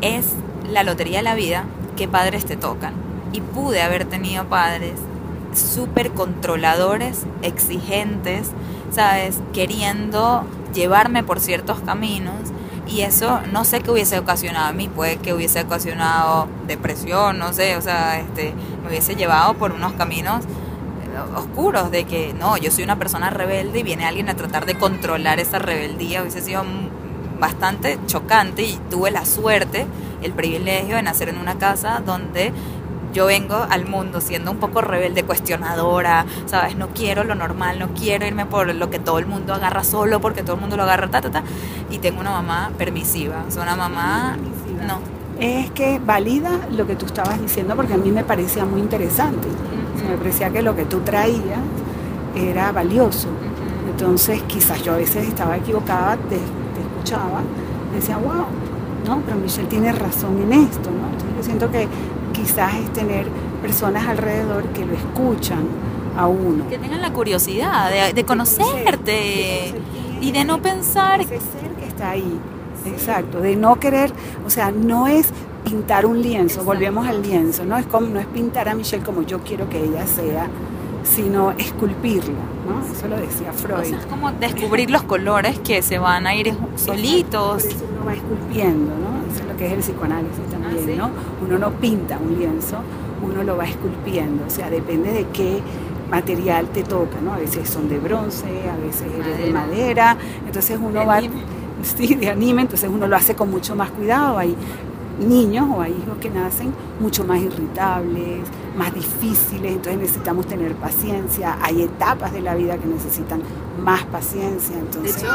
[0.00, 0.26] es
[0.70, 1.64] la lotería de la vida
[1.96, 2.94] que padres te tocan.
[3.32, 4.92] Y pude haber tenido padres
[5.54, 8.50] súper controladores, exigentes,
[8.90, 9.38] ¿sabes?
[9.52, 12.34] Queriendo llevarme por ciertos caminos.
[12.86, 17.52] Y eso no sé qué hubiese ocasionado a mí, puede que hubiese ocasionado depresión, no
[17.54, 22.58] sé, o sea, este, me hubiese llevado por unos caminos eh, oscuros de que no,
[22.58, 26.42] yo soy una persona rebelde y viene alguien a tratar de controlar esa rebeldía, hubiese
[26.42, 26.62] sido
[27.40, 29.86] bastante chocante y tuve la suerte,
[30.24, 32.52] el privilegio de nacer en una casa donde
[33.14, 36.76] yo vengo al mundo siendo un poco rebelde, cuestionadora, ¿sabes?
[36.76, 40.20] No quiero lo normal, no quiero irme por lo que todo el mundo agarra solo
[40.20, 41.42] porque todo el mundo lo agarra, ta, ta, ta.
[41.90, 44.36] Y tengo una mamá permisiva, o sea, una mamá,
[44.86, 44.98] no.
[45.38, 49.46] Es que valida lo que tú estabas diciendo porque a mí me parecía muy interesante.
[49.94, 51.60] O sea, me parecía que lo que tú traías
[52.34, 53.28] era valioso.
[53.88, 57.42] Entonces, quizás yo a veces estaba equivocada, te, te escuchaba,
[57.94, 58.46] decía, wow,
[59.04, 61.06] no, pero Michelle tiene razón en esto, ¿no?
[61.06, 61.88] Entonces, yo siento que
[62.32, 63.26] quizás es tener
[63.62, 65.64] personas alrededor que lo escuchan
[66.16, 66.68] a uno.
[66.68, 69.74] Que tengan la curiosidad de, de conocerte
[70.20, 72.38] y de no pensar Ese ser que está ahí.
[72.86, 74.12] Exacto, de no querer,
[74.46, 75.28] o sea, no es
[75.64, 76.64] pintar un lienzo, Exacto.
[76.64, 79.82] volvemos al lienzo, no es como no es pintar a Michelle como yo quiero que
[79.82, 80.48] ella sea,
[81.04, 82.32] sino esculpirla,
[82.66, 82.82] ¿no?
[82.92, 83.84] Eso lo decía O Freud.
[83.84, 87.62] sea, es como descubrir los colores que se van a ir solitos.
[87.62, 89.32] Por eso uno va esculpiendo, ¿no?
[89.32, 90.94] Eso es lo que es el psicoanálisis también, Ah, ¿sí?
[90.96, 91.10] ¿no?
[91.46, 92.78] Uno no pinta un lienzo,
[93.22, 95.60] uno lo va esculpiendo, o sea, depende de qué
[96.10, 97.34] material te toca, ¿no?
[97.34, 101.34] A veces son de bronce, a veces eres de madera, entonces uno De va, anime.
[101.82, 104.54] sí, de anime, entonces uno lo hace con mucho más cuidado, hay
[105.18, 108.40] niños o hay hijos que nacen mucho más irritables,
[108.76, 113.40] más difíciles, entonces necesitamos tener paciencia, hay etapas de la vida que necesitan
[113.82, 115.22] más paciencia, De entonces...
[115.22, 115.32] hecho,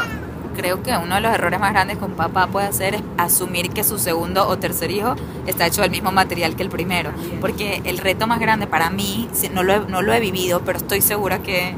[0.56, 3.70] creo que uno de los errores más grandes que un papá puede hacer es asumir
[3.70, 5.14] que su segundo o tercer hijo
[5.46, 7.10] está hecho del mismo material que el primero.
[7.40, 10.60] Porque el reto más grande para mí, si- no lo he, no lo he vivido,
[10.64, 11.74] pero estoy segura que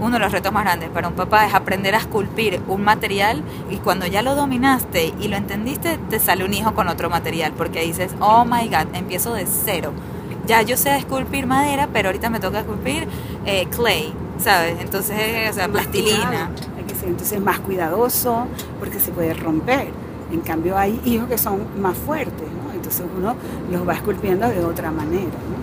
[0.00, 3.42] uno de los retos más grandes para un papá es aprender a esculpir un material
[3.70, 7.52] y cuando ya lo dominaste y lo entendiste, te sale un hijo con otro material
[7.56, 9.92] porque dices, oh my god, empiezo de cero.
[10.46, 13.06] Ya yo sé esculpir madera, pero ahorita me toca esculpir
[13.46, 14.76] eh, clay, ¿sabes?
[14.80, 16.50] Entonces, o sea, plastilina.
[16.76, 18.46] Hay que ser entonces más cuidadoso
[18.78, 19.88] porque se puede romper.
[20.30, 22.74] En cambio hay hijos que son más fuertes, ¿no?
[22.74, 23.36] Entonces uno
[23.70, 25.53] los va esculpiendo de otra manera, ¿no?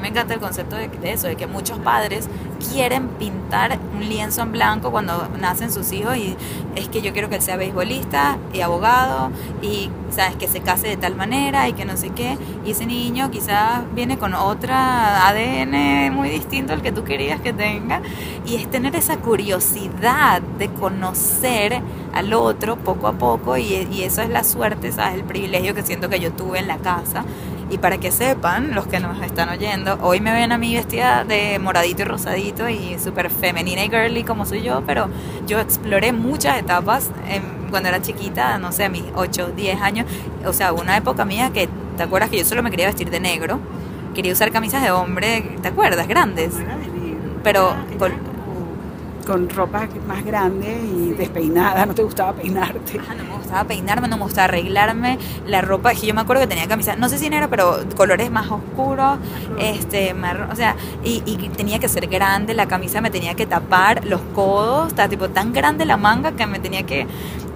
[0.00, 2.28] Me encanta el concepto de, eso, de que muchos padres
[2.72, 6.36] quieren pintar un lienzo en blanco cuando nacen sus hijos y
[6.74, 9.30] es que yo quiero que él sea beisbolista y abogado
[9.62, 12.36] y sabes que se case de tal manera y que no sé qué.
[12.64, 17.52] Y ese niño quizás viene con otra ADN muy distinto al que tú querías que
[17.52, 18.02] tenga.
[18.46, 21.80] Y es tener esa curiosidad de conocer
[22.12, 25.82] al otro poco a poco y, y eso es la suerte, sabes, el privilegio que
[25.82, 27.24] siento que yo tuve en la casa
[27.70, 31.24] y para que sepan, los que nos están oyendo, hoy me ven a mí vestida
[31.24, 35.08] de moradito y rosadito y súper femenina y girly como soy yo, pero
[35.46, 37.10] yo exploré muchas etapas
[37.70, 40.06] cuando era chiquita, no sé, a mis 8, 10 años.
[40.44, 43.20] O sea, una época mía que, ¿te acuerdas que yo solo me quería vestir de
[43.20, 43.60] negro?
[44.14, 46.08] Quería usar camisas de hombre, ¿te acuerdas?
[46.08, 46.54] Grandes.
[47.44, 48.12] Pero con
[49.26, 52.98] ropa más grande y despeinada, no te gustaba peinarte.
[52.98, 55.18] no me gustaba peinarme, no me gustaba arreglarme.
[55.46, 58.30] La ropa, que yo me acuerdo que tenía camisa, no sé si era, pero colores
[58.30, 59.18] más oscuros,
[59.58, 60.14] este,
[60.50, 61.20] o sea, y,
[61.56, 65.52] tenía que ser grande, la camisa me tenía que tapar los codos, estaba tipo tan
[65.52, 67.06] grande la manga que me tenía que,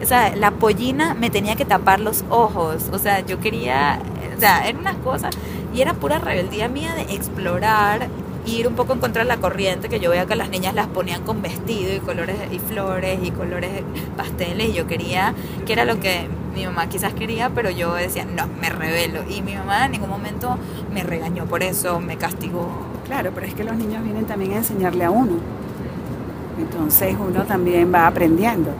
[0.03, 3.98] o sea, la pollina me tenía que tapar los ojos, o sea, yo quería,
[4.37, 5.35] o sea, eran unas cosas,
[5.74, 8.09] y era pura rebeldía mía de explorar
[8.46, 10.87] ir un poco en contra de la corriente, que yo veía que las niñas las
[10.87, 13.70] ponían con vestido y colores y flores y colores
[14.16, 15.35] pasteles y yo quería,
[15.66, 19.20] que era lo que mi mamá quizás quería, pero yo decía, no, me revelo.
[19.28, 20.57] Y mi mamá en ningún momento
[20.92, 22.68] me regañó por eso, me castigó.
[23.07, 25.35] Claro, pero es que los niños vienen también a enseñarle a uno.
[26.59, 28.70] Entonces uno también va aprendiendo.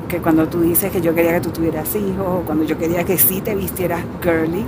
[0.00, 3.04] Porque cuando tú dices que yo quería que tú tuvieras hijos, o cuando yo quería
[3.04, 4.64] que sí te vistieras girly,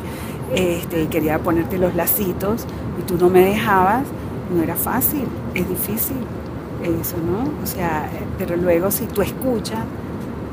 [0.54, 2.66] este, quería ponerte los lacitos
[2.98, 4.04] y tú no me dejabas,
[4.54, 6.16] no era fácil, es difícil
[6.82, 7.62] eso, ¿no?
[7.62, 9.80] O sea, pero luego si tú escuchas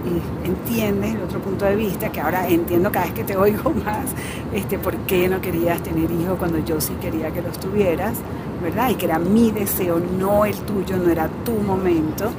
[0.05, 3.71] y entiendes el otro punto de vista, que ahora entiendo cada vez que te oigo
[3.71, 4.05] más,
[4.53, 8.13] este, por qué no querías tener hijos cuando yo sí quería que los tuvieras,
[8.61, 8.89] ¿verdad?
[8.89, 12.31] Y que era mi deseo, no el tuyo, no era tu momento,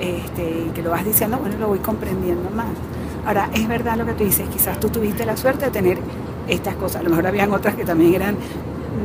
[0.00, 2.68] este, y que lo vas diciendo, bueno, lo voy comprendiendo más.
[3.26, 5.98] Ahora, es verdad lo que tú dices, quizás tú tuviste la suerte de tener
[6.48, 8.36] estas cosas, a lo mejor habían otras que también eran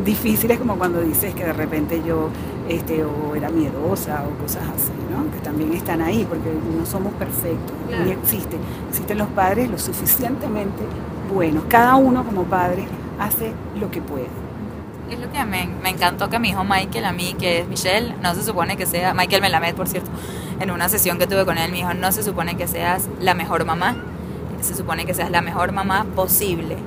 [0.03, 2.29] difíciles como cuando dices que de repente yo
[2.67, 5.31] este, o era miedosa o cosas así, ¿no?
[5.31, 8.57] que también están ahí porque no somos perfectos, ni existe.
[8.89, 10.83] Existen los padres lo suficientemente
[11.33, 11.63] buenos.
[11.67, 12.87] Cada uno como padre
[13.19, 14.27] hace lo que puede.
[15.09, 18.15] Es lo que me, me encantó que mi hijo Michael, a mí, que es Michelle,
[18.21, 20.09] no se supone que sea, Michael Melamed, por cierto,
[20.59, 23.33] en una sesión que tuve con él, me dijo, no se supone que seas la
[23.33, 23.95] mejor mamá,
[24.61, 26.77] se supone que seas la mejor mamá posible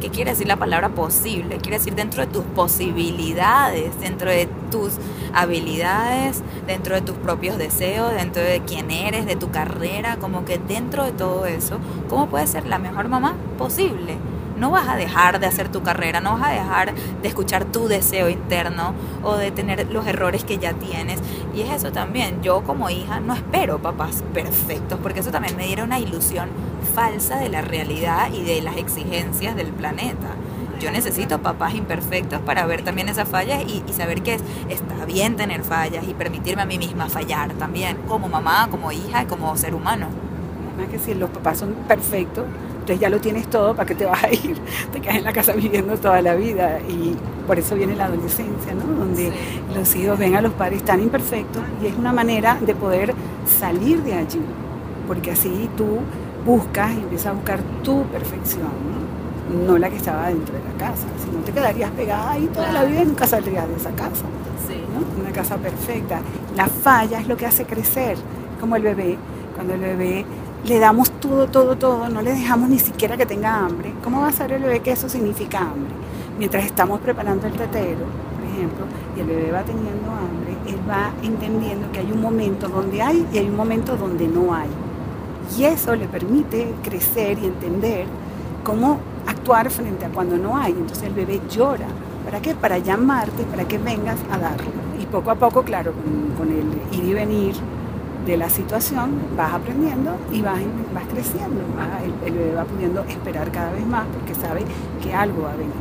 [0.00, 1.56] ¿Qué quiere decir la palabra posible?
[1.56, 4.92] Quiere decir dentro de tus posibilidades, dentro de tus
[5.32, 10.58] habilidades, dentro de tus propios deseos, dentro de quién eres, de tu carrera, como que
[10.58, 11.78] dentro de todo eso,
[12.10, 14.18] ¿cómo puedes ser la mejor mamá posible?
[14.56, 17.88] No vas a dejar de hacer tu carrera, no vas a dejar de escuchar tu
[17.88, 21.20] deseo interno o de tener los errores que ya tienes.
[21.54, 25.66] Y es eso también, yo como hija no espero papás perfectos, porque eso también me
[25.66, 26.48] diera una ilusión
[26.94, 30.28] falsa de la realidad y de las exigencias del planeta.
[30.80, 35.36] Yo necesito papás imperfectos para ver también esas fallas y, saber que es, está bien
[35.36, 39.56] tener fallas y permitirme a mí misma fallar también, como mamá, como hija y como
[39.56, 40.08] ser humano.
[40.76, 42.44] Más que si los papás son perfectos,
[42.86, 44.56] entonces ya lo tienes todo, ¿para qué te vas a ir?
[44.92, 48.74] Te quedas en la casa viviendo toda la vida y por eso viene la adolescencia,
[48.74, 48.84] ¿no?
[48.84, 49.32] Donde
[49.74, 53.12] los hijos ven a los padres tan imperfectos y es una manera de poder
[53.58, 54.40] salir de allí,
[55.08, 55.98] porque así tú
[56.44, 59.66] buscas y empiezas a buscar tu perfección, ¿no?
[59.66, 62.70] no la que estaba dentro de la casa, si no te quedarías pegada ahí toda
[62.70, 64.26] la vida y nunca saldrías de esa casa,
[64.94, 65.22] ¿no?
[65.22, 66.20] Una casa perfecta.
[66.54, 68.16] La falla es lo que hace crecer,
[68.60, 69.18] como el bebé,
[69.56, 70.24] cuando el bebé
[70.66, 74.28] le damos todo, todo, todo, no le dejamos ni siquiera que tenga hambre, ¿cómo va
[74.28, 75.94] a saber el bebé que eso significa hambre?
[76.38, 78.04] Mientras estamos preparando el tetero,
[78.34, 78.84] por ejemplo,
[79.16, 83.26] y el bebé va teniendo hambre, él va entendiendo que hay un momento donde hay
[83.32, 84.68] y hay un momento donde no hay.
[85.56, 88.06] Y eso le permite crecer y entender
[88.64, 90.72] cómo actuar frente a cuando no hay.
[90.72, 91.86] Entonces el bebé llora.
[92.24, 92.54] ¿Para qué?
[92.56, 94.66] Para llamarte, para que vengas a darlo.
[95.00, 95.92] Y poco a poco, claro,
[96.36, 97.54] con, el ir y venir
[98.26, 100.58] de la situación, vas aprendiendo y vas,
[100.92, 101.62] vas creciendo.
[102.24, 104.64] el, bebé va pudiendo esperar cada vez más porque sabe
[105.02, 105.72] que algo va a venir.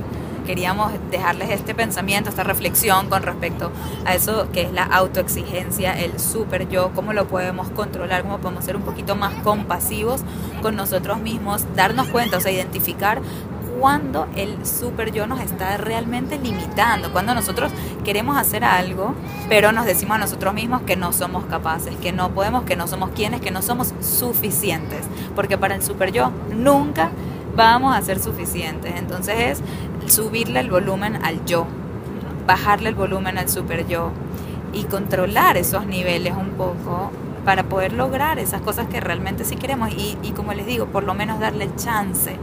[0.45, 3.71] queríamos dejarles este pensamiento, esta reflexión con respecto
[4.05, 8.63] a eso que es la autoexigencia, el super yo, cómo lo podemos controlar, cómo podemos
[8.63, 10.21] ser un poquito más compasivos
[10.61, 13.21] con nosotros mismos, darnos cuenta, o sea, identificar
[13.85, 17.71] cuando el super yo nos está realmente limitando, cuando nosotros
[18.03, 19.13] queremos hacer algo,
[19.47, 22.87] pero nos decimos a nosotros mismos que no somos capaces, que no podemos, que no
[22.87, 25.01] somos quienes, que no somos suficientes,
[25.35, 27.11] porque para el super yo nunca
[27.55, 28.91] vamos a ser suficientes.
[28.97, 29.61] Entonces
[30.07, 31.67] es subirle el volumen al yo,
[32.47, 34.09] bajarle el volumen al super yo
[34.73, 37.11] y controlar esos niveles un poco
[37.45, 41.03] para poder lograr esas cosas que realmente sí queremos y, y como les digo, por
[41.03, 42.35] lo menos darle chance,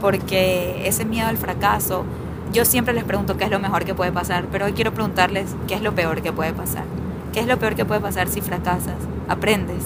[0.00, 2.04] porque ese miedo al fracaso,
[2.52, 5.54] yo siempre les pregunto qué es lo mejor que puede pasar, pero hoy quiero preguntarles
[5.66, 6.84] qué es lo peor que puede pasar.
[7.32, 8.96] ¿Qué es lo peor que puede pasar si fracasas?
[9.28, 9.84] Aprendes.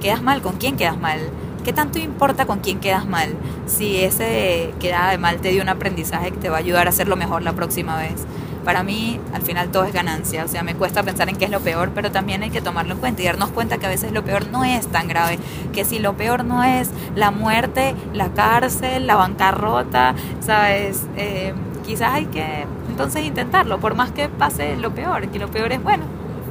[0.00, 0.42] ¿Quedas mal?
[0.42, 1.20] ¿Con quién quedas mal?
[1.64, 3.34] ¿Qué tanto importa con quién quedas mal?
[3.66, 6.90] Si ese queda de mal te dio un aprendizaje que te va a ayudar a
[6.90, 8.26] hacerlo mejor la próxima vez.
[8.64, 10.44] Para mí, al final todo es ganancia.
[10.44, 12.94] O sea, me cuesta pensar en qué es lo peor, pero también hay que tomarlo
[12.94, 15.38] en cuenta y darnos cuenta que a veces lo peor no es tan grave.
[15.72, 21.06] Que si lo peor no es la muerte, la cárcel, la bancarrota, ¿sabes?
[21.16, 21.54] Eh,
[21.84, 25.28] quizás hay que entonces intentarlo, por más que pase lo peor.
[25.28, 26.04] Que lo peor es, bueno,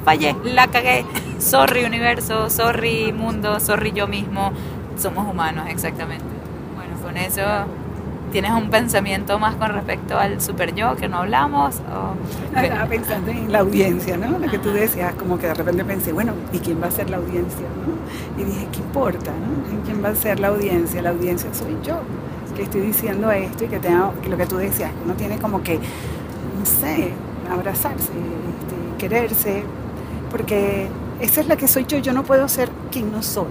[0.03, 1.05] fallé, la cagué.
[1.39, 4.51] Sorry universo, sorry mundo, sorry yo mismo
[4.97, 6.25] somos humanos, exactamente.
[6.75, 7.41] Bueno, con eso
[8.31, 11.75] tienes un pensamiento más con respecto al super yo que no hablamos.
[11.75, 12.57] O...
[12.59, 14.39] Estaba pensando en la audiencia, ¿no?
[14.39, 17.09] Lo que tú decías, como que de repente pensé, bueno, ¿y quién va a ser
[17.09, 17.67] la audiencia?
[17.85, 18.41] ¿no?
[18.41, 19.31] Y dije, ¿qué importa?
[19.31, 19.83] ¿no?
[19.85, 21.01] ¿Quién va a ser la audiencia?
[21.01, 21.99] La audiencia soy yo,
[22.55, 25.61] que estoy diciendo esto y que tengo, que lo que tú decías, uno tiene como
[25.61, 27.11] que, no sé,
[27.51, 29.63] abrazarse, este, quererse,
[30.29, 30.87] porque
[31.19, 33.47] esa es la que soy yo, yo no puedo ser quien no soy.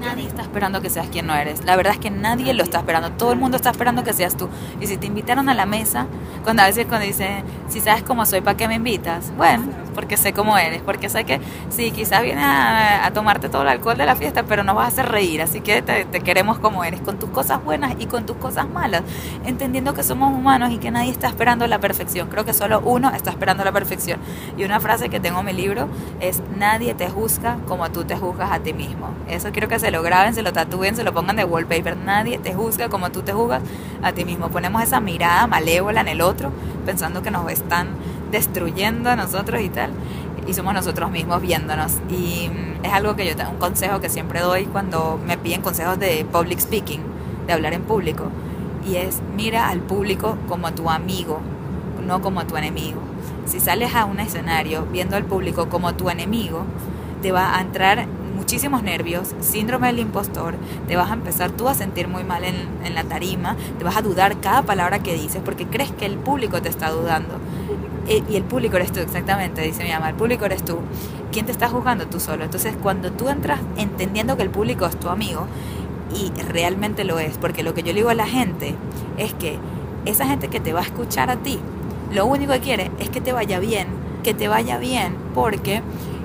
[0.00, 1.64] Nadie está esperando que seas quien no eres.
[1.64, 3.12] La verdad es que nadie lo está esperando.
[3.12, 4.48] Todo el mundo está esperando que seas tú.
[4.80, 6.06] Y si te invitaron a la mesa,
[6.44, 9.32] cuando a veces cuando dicen, si sabes cómo soy, ¿para qué me invitas?
[9.36, 10.82] Bueno, porque sé cómo eres.
[10.82, 11.40] Porque sé que
[11.70, 14.86] sí, quizás vienes a, a tomarte todo el alcohol de la fiesta, pero nos vas
[14.86, 15.42] a hacer reír.
[15.42, 18.68] Así que te, te queremos como eres, con tus cosas buenas y con tus cosas
[18.68, 19.02] malas.
[19.44, 22.28] Entendiendo que somos humanos y que nadie está esperando la perfección.
[22.28, 24.20] Creo que solo uno está esperando la perfección.
[24.56, 25.88] Y una frase que tengo en mi libro
[26.20, 29.08] es, nadie te juzga como tú te juzgas a ti mismo.
[29.28, 31.96] Eso quiero que se lo graben, se lo tatúen, se lo pongan de wallpaper.
[31.96, 33.62] Nadie te juzga como tú te juzgas
[34.02, 34.48] a ti mismo.
[34.48, 36.50] Ponemos esa mirada malévola en el otro,
[36.84, 37.88] pensando que nos están
[38.30, 39.90] destruyendo a nosotros y tal.
[40.46, 41.98] Y somos nosotros mismos viéndonos.
[42.10, 42.50] Y
[42.82, 46.24] es algo que yo tengo, un consejo que siempre doy cuando me piden consejos de
[46.30, 47.00] public speaking,
[47.46, 48.30] de hablar en público.
[48.88, 51.40] Y es, mira al público como a tu amigo,
[52.06, 53.00] no como a tu enemigo.
[53.46, 56.64] Si sales a un escenario viendo al público como tu enemigo,
[57.22, 58.06] te va a entrar
[58.36, 60.54] muchísimos nervios, síndrome del impostor,
[60.86, 64.02] te vas a empezar tú a sentir muy mal en, la tarima, te vas a
[64.02, 67.34] dudar cada palabra que dices porque crees que el público te está dudando.
[68.08, 70.78] E, y el público eres tú, exactamente, dice mi mamá, el público eres tú.
[71.32, 72.06] ¿Quién te está juzgando?
[72.06, 72.44] Tú solo.
[72.44, 75.46] Entonces, cuando tú entras entendiendo que el público es tu amigo,
[76.14, 78.74] y realmente lo es, porque lo que yo le digo a la gente
[79.18, 79.58] es que
[80.04, 81.58] esa gente que te va a escuchar a ti,
[82.12, 83.88] lo único que quiere es que te vaya bien,
[84.22, 85.82] que te vaya bien, porque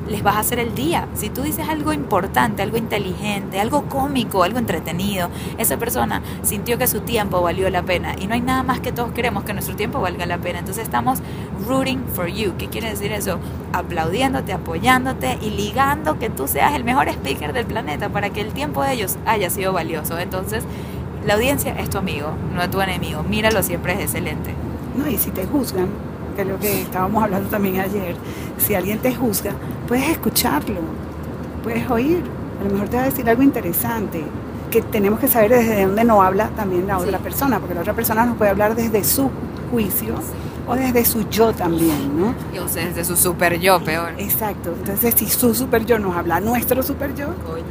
[0.08, 1.08] les vas a hacer el día.
[1.14, 6.88] Si tú dices algo importante, algo inteligente, algo cómico, algo entretenido, esa persona sintió que
[6.88, 8.16] su tiempo valió la pena.
[8.20, 10.60] Y no hay nada más que todos queremos que nuestro tiempo valga la pena.
[10.60, 11.20] Entonces estamos
[11.68, 12.54] rooting for you.
[12.58, 13.40] ¿Qué quiere decir eso?
[13.74, 18.54] Aplaudiéndote, apoyándote y ligando que tú seas el mejor speaker del planeta para que el
[18.54, 20.18] tiempo de ellos haya sido valioso.
[20.20, 20.64] Entonces,
[21.26, 23.24] la audiencia es tu amigo, no es tu enemigo.
[23.24, 24.54] Míralo, siempre es excelente.
[24.96, 25.88] No, y si te juzgan,
[26.34, 28.16] que es lo que estábamos hablando también ayer,
[28.58, 29.54] si alguien te juzga,
[29.88, 30.80] puedes escucharlo,
[31.64, 32.24] puedes oír,
[32.60, 34.24] a lo mejor te va a decir algo interesante,
[34.70, 37.24] que tenemos que saber desde dónde no habla también la otra sí.
[37.24, 39.30] persona, porque la otra persona nos puede hablar desde su
[39.70, 40.16] juicio
[40.68, 42.34] o desde su yo también, ¿no?
[42.54, 44.14] Y o sea, desde su super yo, peor.
[44.18, 47.64] Exacto, entonces si su super yo nos habla nuestro super yo, Oye.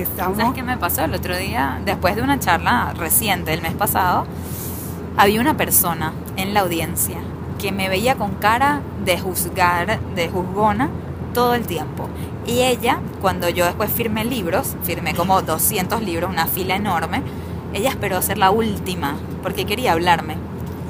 [0.00, 0.38] estamos...
[0.38, 1.80] ¿Sabes qué me pasó el otro día?
[1.84, 4.26] Después de una charla reciente, el mes pasado,
[5.16, 7.18] había una persona en la audiencia
[7.58, 10.90] que me veía con cara de juzgar, de juzgona,
[11.34, 12.08] todo el tiempo.
[12.46, 17.22] Y ella, cuando yo después firmé libros, firmé como 200 libros, una fila enorme,
[17.74, 20.36] ella esperó ser la última, porque quería hablarme.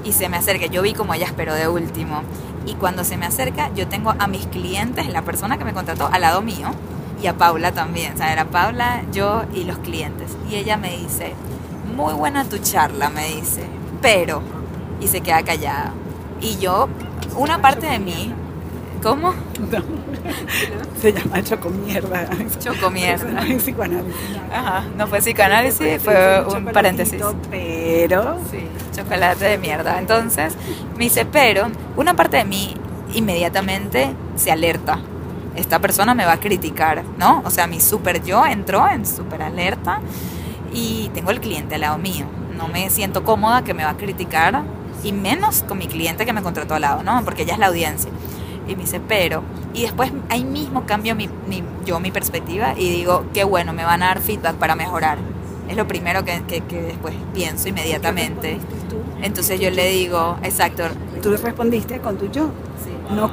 [0.05, 2.23] Y se me acerca, yo vi como ella esperó de último.
[2.67, 6.09] Y cuando se me acerca, yo tengo a mis clientes, la persona que me contrató,
[6.13, 6.69] al lado mío,
[7.21, 8.15] y a Paula también.
[8.15, 10.37] O sea, era Paula, yo y los clientes.
[10.49, 11.35] Y ella me dice,
[11.97, 13.65] muy buena tu charla, me dice,
[14.01, 14.43] pero...
[15.01, 15.93] Y se queda callada.
[16.41, 16.89] Y yo,
[17.37, 18.35] una parte de mí
[19.03, 19.33] ¿Cómo?
[19.33, 19.79] No.
[21.01, 22.29] Se llama chocomierda.
[22.59, 23.31] Chocomierda.
[23.31, 24.21] No es psicoanálisis.
[24.53, 27.23] Ajá, no fue psicoanálisis, fue un paréntesis.
[27.51, 28.39] Pero.
[28.51, 29.99] Sí, chocolate de mierda.
[29.99, 30.55] Entonces,
[30.97, 32.75] me dice, pero una parte de mí
[33.15, 34.99] inmediatamente se alerta.
[35.55, 37.43] Esta persona me va a criticar, ¿no?
[37.45, 40.01] O sea, mi super yo entró en super alerta
[40.73, 42.27] y tengo el cliente al lado mío.
[42.57, 44.63] No me siento cómoda que me va a criticar
[45.05, 47.23] y menos con mi cliente que me contrató al lado, ¿no?
[47.25, 48.11] Porque ella es la audiencia.
[48.67, 49.43] Y me dice, pero,
[49.73, 53.85] y después ahí mismo cambio mi, mi- yo mi perspectiva y digo, qué bueno, me
[53.85, 55.19] van a dar feedback para mejorar.
[55.69, 58.59] Es lo primero que, que, que después pienso inmediatamente.
[59.23, 60.85] Entonces yo le digo, exacto,
[61.23, 62.51] Tú respondiste con tu yo.
[63.11, 63.31] No,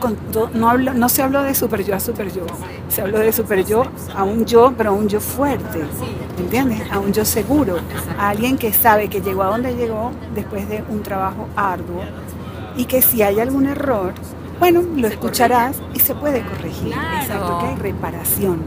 [0.54, 2.46] no, no se habló de super yo a super yo.
[2.88, 3.84] Se habló de super yo
[4.16, 5.82] a un yo, pero a un yo fuerte.
[6.38, 6.90] ¿Entiendes?
[6.92, 7.78] A un yo seguro.
[8.18, 12.04] A alguien que sabe que llegó a donde llegó después de un trabajo arduo
[12.78, 14.14] y que si hay algún error,
[14.60, 16.94] bueno, lo escucharás y se puede corregir.
[17.22, 18.62] Exacto, que hay reparación.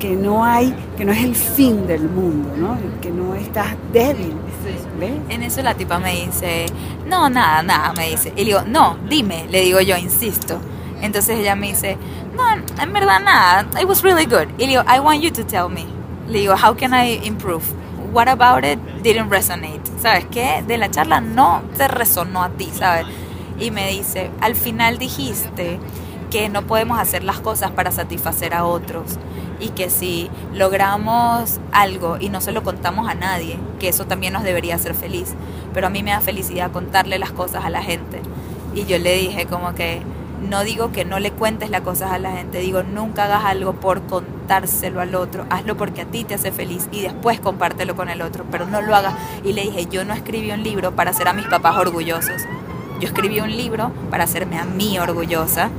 [0.00, 2.76] Que no hay, que no es el fin del mundo, ¿no?
[3.00, 4.34] Que no estás débil.
[4.98, 5.12] ¿Ves?
[5.28, 6.66] En eso la tipa me dice,
[7.06, 8.32] no, nada, nada, me dice.
[8.34, 10.58] Y le digo, no, dime, le digo yo, insisto.
[11.02, 11.98] Entonces ella me dice,
[12.34, 12.42] no,
[12.82, 14.48] en verdad nada, it was really good.
[14.58, 15.86] Y le digo, I want you to tell me.
[16.28, 17.64] Le digo, how can I improve?
[18.12, 19.80] What about it didn't resonate?
[20.00, 20.64] ¿Sabes qué?
[20.66, 23.06] De la charla no te resonó a ti, ¿sabes?
[23.58, 25.78] Y me dice, al final dijiste
[26.30, 29.18] que no podemos hacer las cosas para satisfacer a otros
[29.60, 34.32] y que si logramos algo y no se lo contamos a nadie, que eso también
[34.32, 35.34] nos debería hacer feliz.
[35.74, 38.20] Pero a mí me da felicidad contarle las cosas a la gente.
[38.74, 40.02] Y yo le dije como que
[40.48, 43.74] no digo que no le cuentes las cosas a la gente, digo nunca hagas algo
[43.74, 48.08] por contárselo al otro, hazlo porque a ti te hace feliz y después compártelo con
[48.08, 49.14] el otro, pero no lo hagas.
[49.44, 52.42] Y le dije, yo no escribí un libro para hacer a mis papás orgullosos.
[53.00, 55.70] Yo escribí un libro para hacerme a mí orgullosa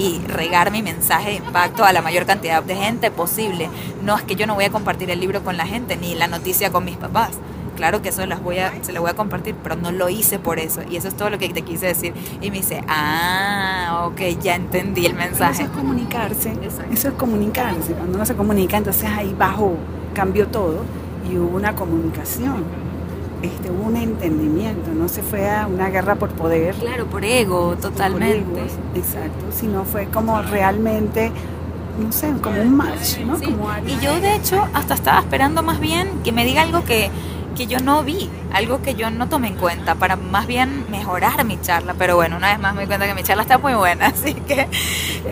[0.00, 3.68] y regar mi mensaje de impacto a la mayor cantidad de gente posible.
[4.02, 6.26] No es que yo no voy a compartir el libro con la gente ni la
[6.26, 7.32] noticia con mis papás.
[7.76, 10.38] Claro que eso las voy a, se lo voy a compartir, pero no lo hice
[10.38, 10.80] por eso.
[10.90, 12.14] Y eso es todo lo que te quise decir.
[12.40, 15.64] Y me dice, ah, ok, ya entendí el Pero mensaje.
[15.64, 16.50] Eso es comunicarse.
[16.50, 16.94] Exacto.
[16.94, 17.92] Eso es comunicarse.
[17.92, 19.74] Cuando uno se comunica, entonces ahí bajó,
[20.14, 20.82] cambió todo
[21.30, 22.64] y hubo una comunicación.
[23.42, 26.74] Este, hubo un entendimiento, no se fue a una guerra por poder.
[26.74, 28.60] Claro, por ego, por totalmente.
[28.60, 31.32] egos, exacto, sino fue como realmente,
[31.98, 33.38] no sé, como un match, ¿no?
[33.38, 36.84] Sí, Como Y yo de hecho hasta estaba esperando más bien que me diga algo
[36.84, 37.10] que,
[37.54, 41.44] que yo no vi, algo que yo no tomé en cuenta para más bien mejorar
[41.44, 41.94] mi charla.
[41.98, 44.34] Pero bueno, una vez más me di cuenta que mi charla está muy buena, así
[44.34, 44.66] que...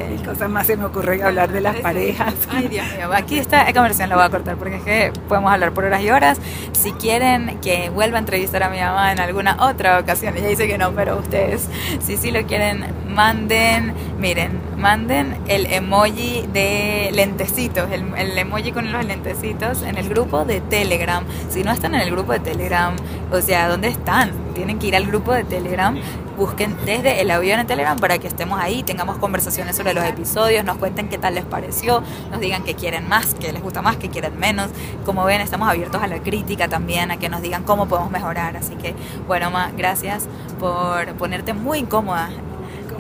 [0.09, 2.35] Mil cosas más se me ocurren hablar de las parejas.
[2.51, 5.73] Ay, Dios mío, aquí esta conversación la voy a cortar porque es que podemos hablar
[5.73, 6.41] por horas y horas.
[6.73, 10.67] Si quieren que vuelva a entrevistar a mi mamá en alguna otra ocasión, ella dice
[10.67, 11.69] que no, pero ustedes,
[12.01, 18.91] si sí lo quieren, manden, miren, manden el emoji de lentecitos, el, el emoji con
[18.93, 21.25] los lentecitos en el grupo de Telegram.
[21.51, 22.95] Si no están en el grupo de Telegram,
[23.31, 24.31] o sea, ¿dónde están?
[24.55, 25.97] Tienen que ir al grupo de Telegram
[26.39, 30.65] busquen desde el avión en Telegram para que estemos ahí, tengamos conversaciones sobre los episodios,
[30.65, 33.97] nos cuenten qué tal les pareció, nos digan que quieren más, que les gusta más,
[33.97, 34.71] que quieren menos.
[35.05, 38.57] Como ven, estamos abiertos a la crítica también, a que nos digan cómo podemos mejorar.
[38.57, 38.95] Así que,
[39.27, 40.29] bueno, Ma, gracias
[40.61, 42.31] por ponerte muy incómoda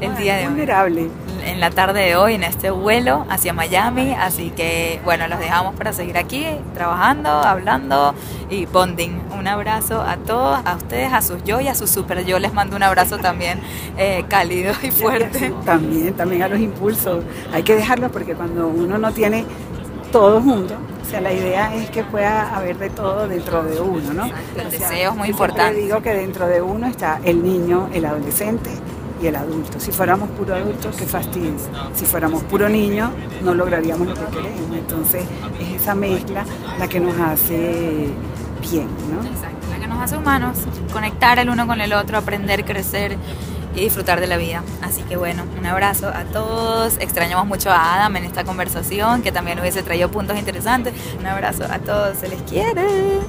[0.00, 1.10] el día de hoy Vulnerable.
[1.44, 4.14] en la tarde de hoy en este vuelo hacia Miami.
[4.14, 8.14] Así que bueno, los dejamos para seguir aquí trabajando, hablando
[8.50, 9.20] y bonding.
[9.38, 12.38] Un abrazo a todos, a ustedes, a sus yo y a sus super yo.
[12.38, 13.60] Les mando un abrazo también
[13.96, 15.52] eh, cálido y fuerte.
[15.64, 17.24] También, también a los impulsos.
[17.52, 19.44] Hay que dejarlo porque cuando uno no tiene
[20.12, 24.14] todo junto, o sea, la idea es que pueda haber de todo dentro de uno,
[24.14, 24.26] ¿no?
[24.26, 25.80] Exacto, el O sea, deseo es muy importante.
[25.80, 28.70] digo que dentro de uno está el niño, el adolescente
[29.20, 29.80] y el adulto.
[29.80, 31.54] Si fuéramos puro adultos, qué fastidio.
[31.94, 33.10] Si fuéramos puro niño,
[33.42, 34.76] no lograríamos lo que queremos.
[34.76, 35.24] Entonces,
[35.60, 36.44] es esa mezcla
[36.78, 38.08] la que nos hace
[38.60, 39.26] bien, ¿no?
[39.26, 40.58] Exacto, la que nos hace humanos,
[40.92, 43.16] conectar el uno con el otro, aprender, crecer
[43.74, 44.62] y disfrutar de la vida.
[44.82, 46.96] Así que bueno, un abrazo a todos.
[46.98, 50.94] Extrañamos mucho a Adam en esta conversación, que también hubiese traído puntos interesantes.
[51.18, 53.20] Un abrazo a todos, se les quiere.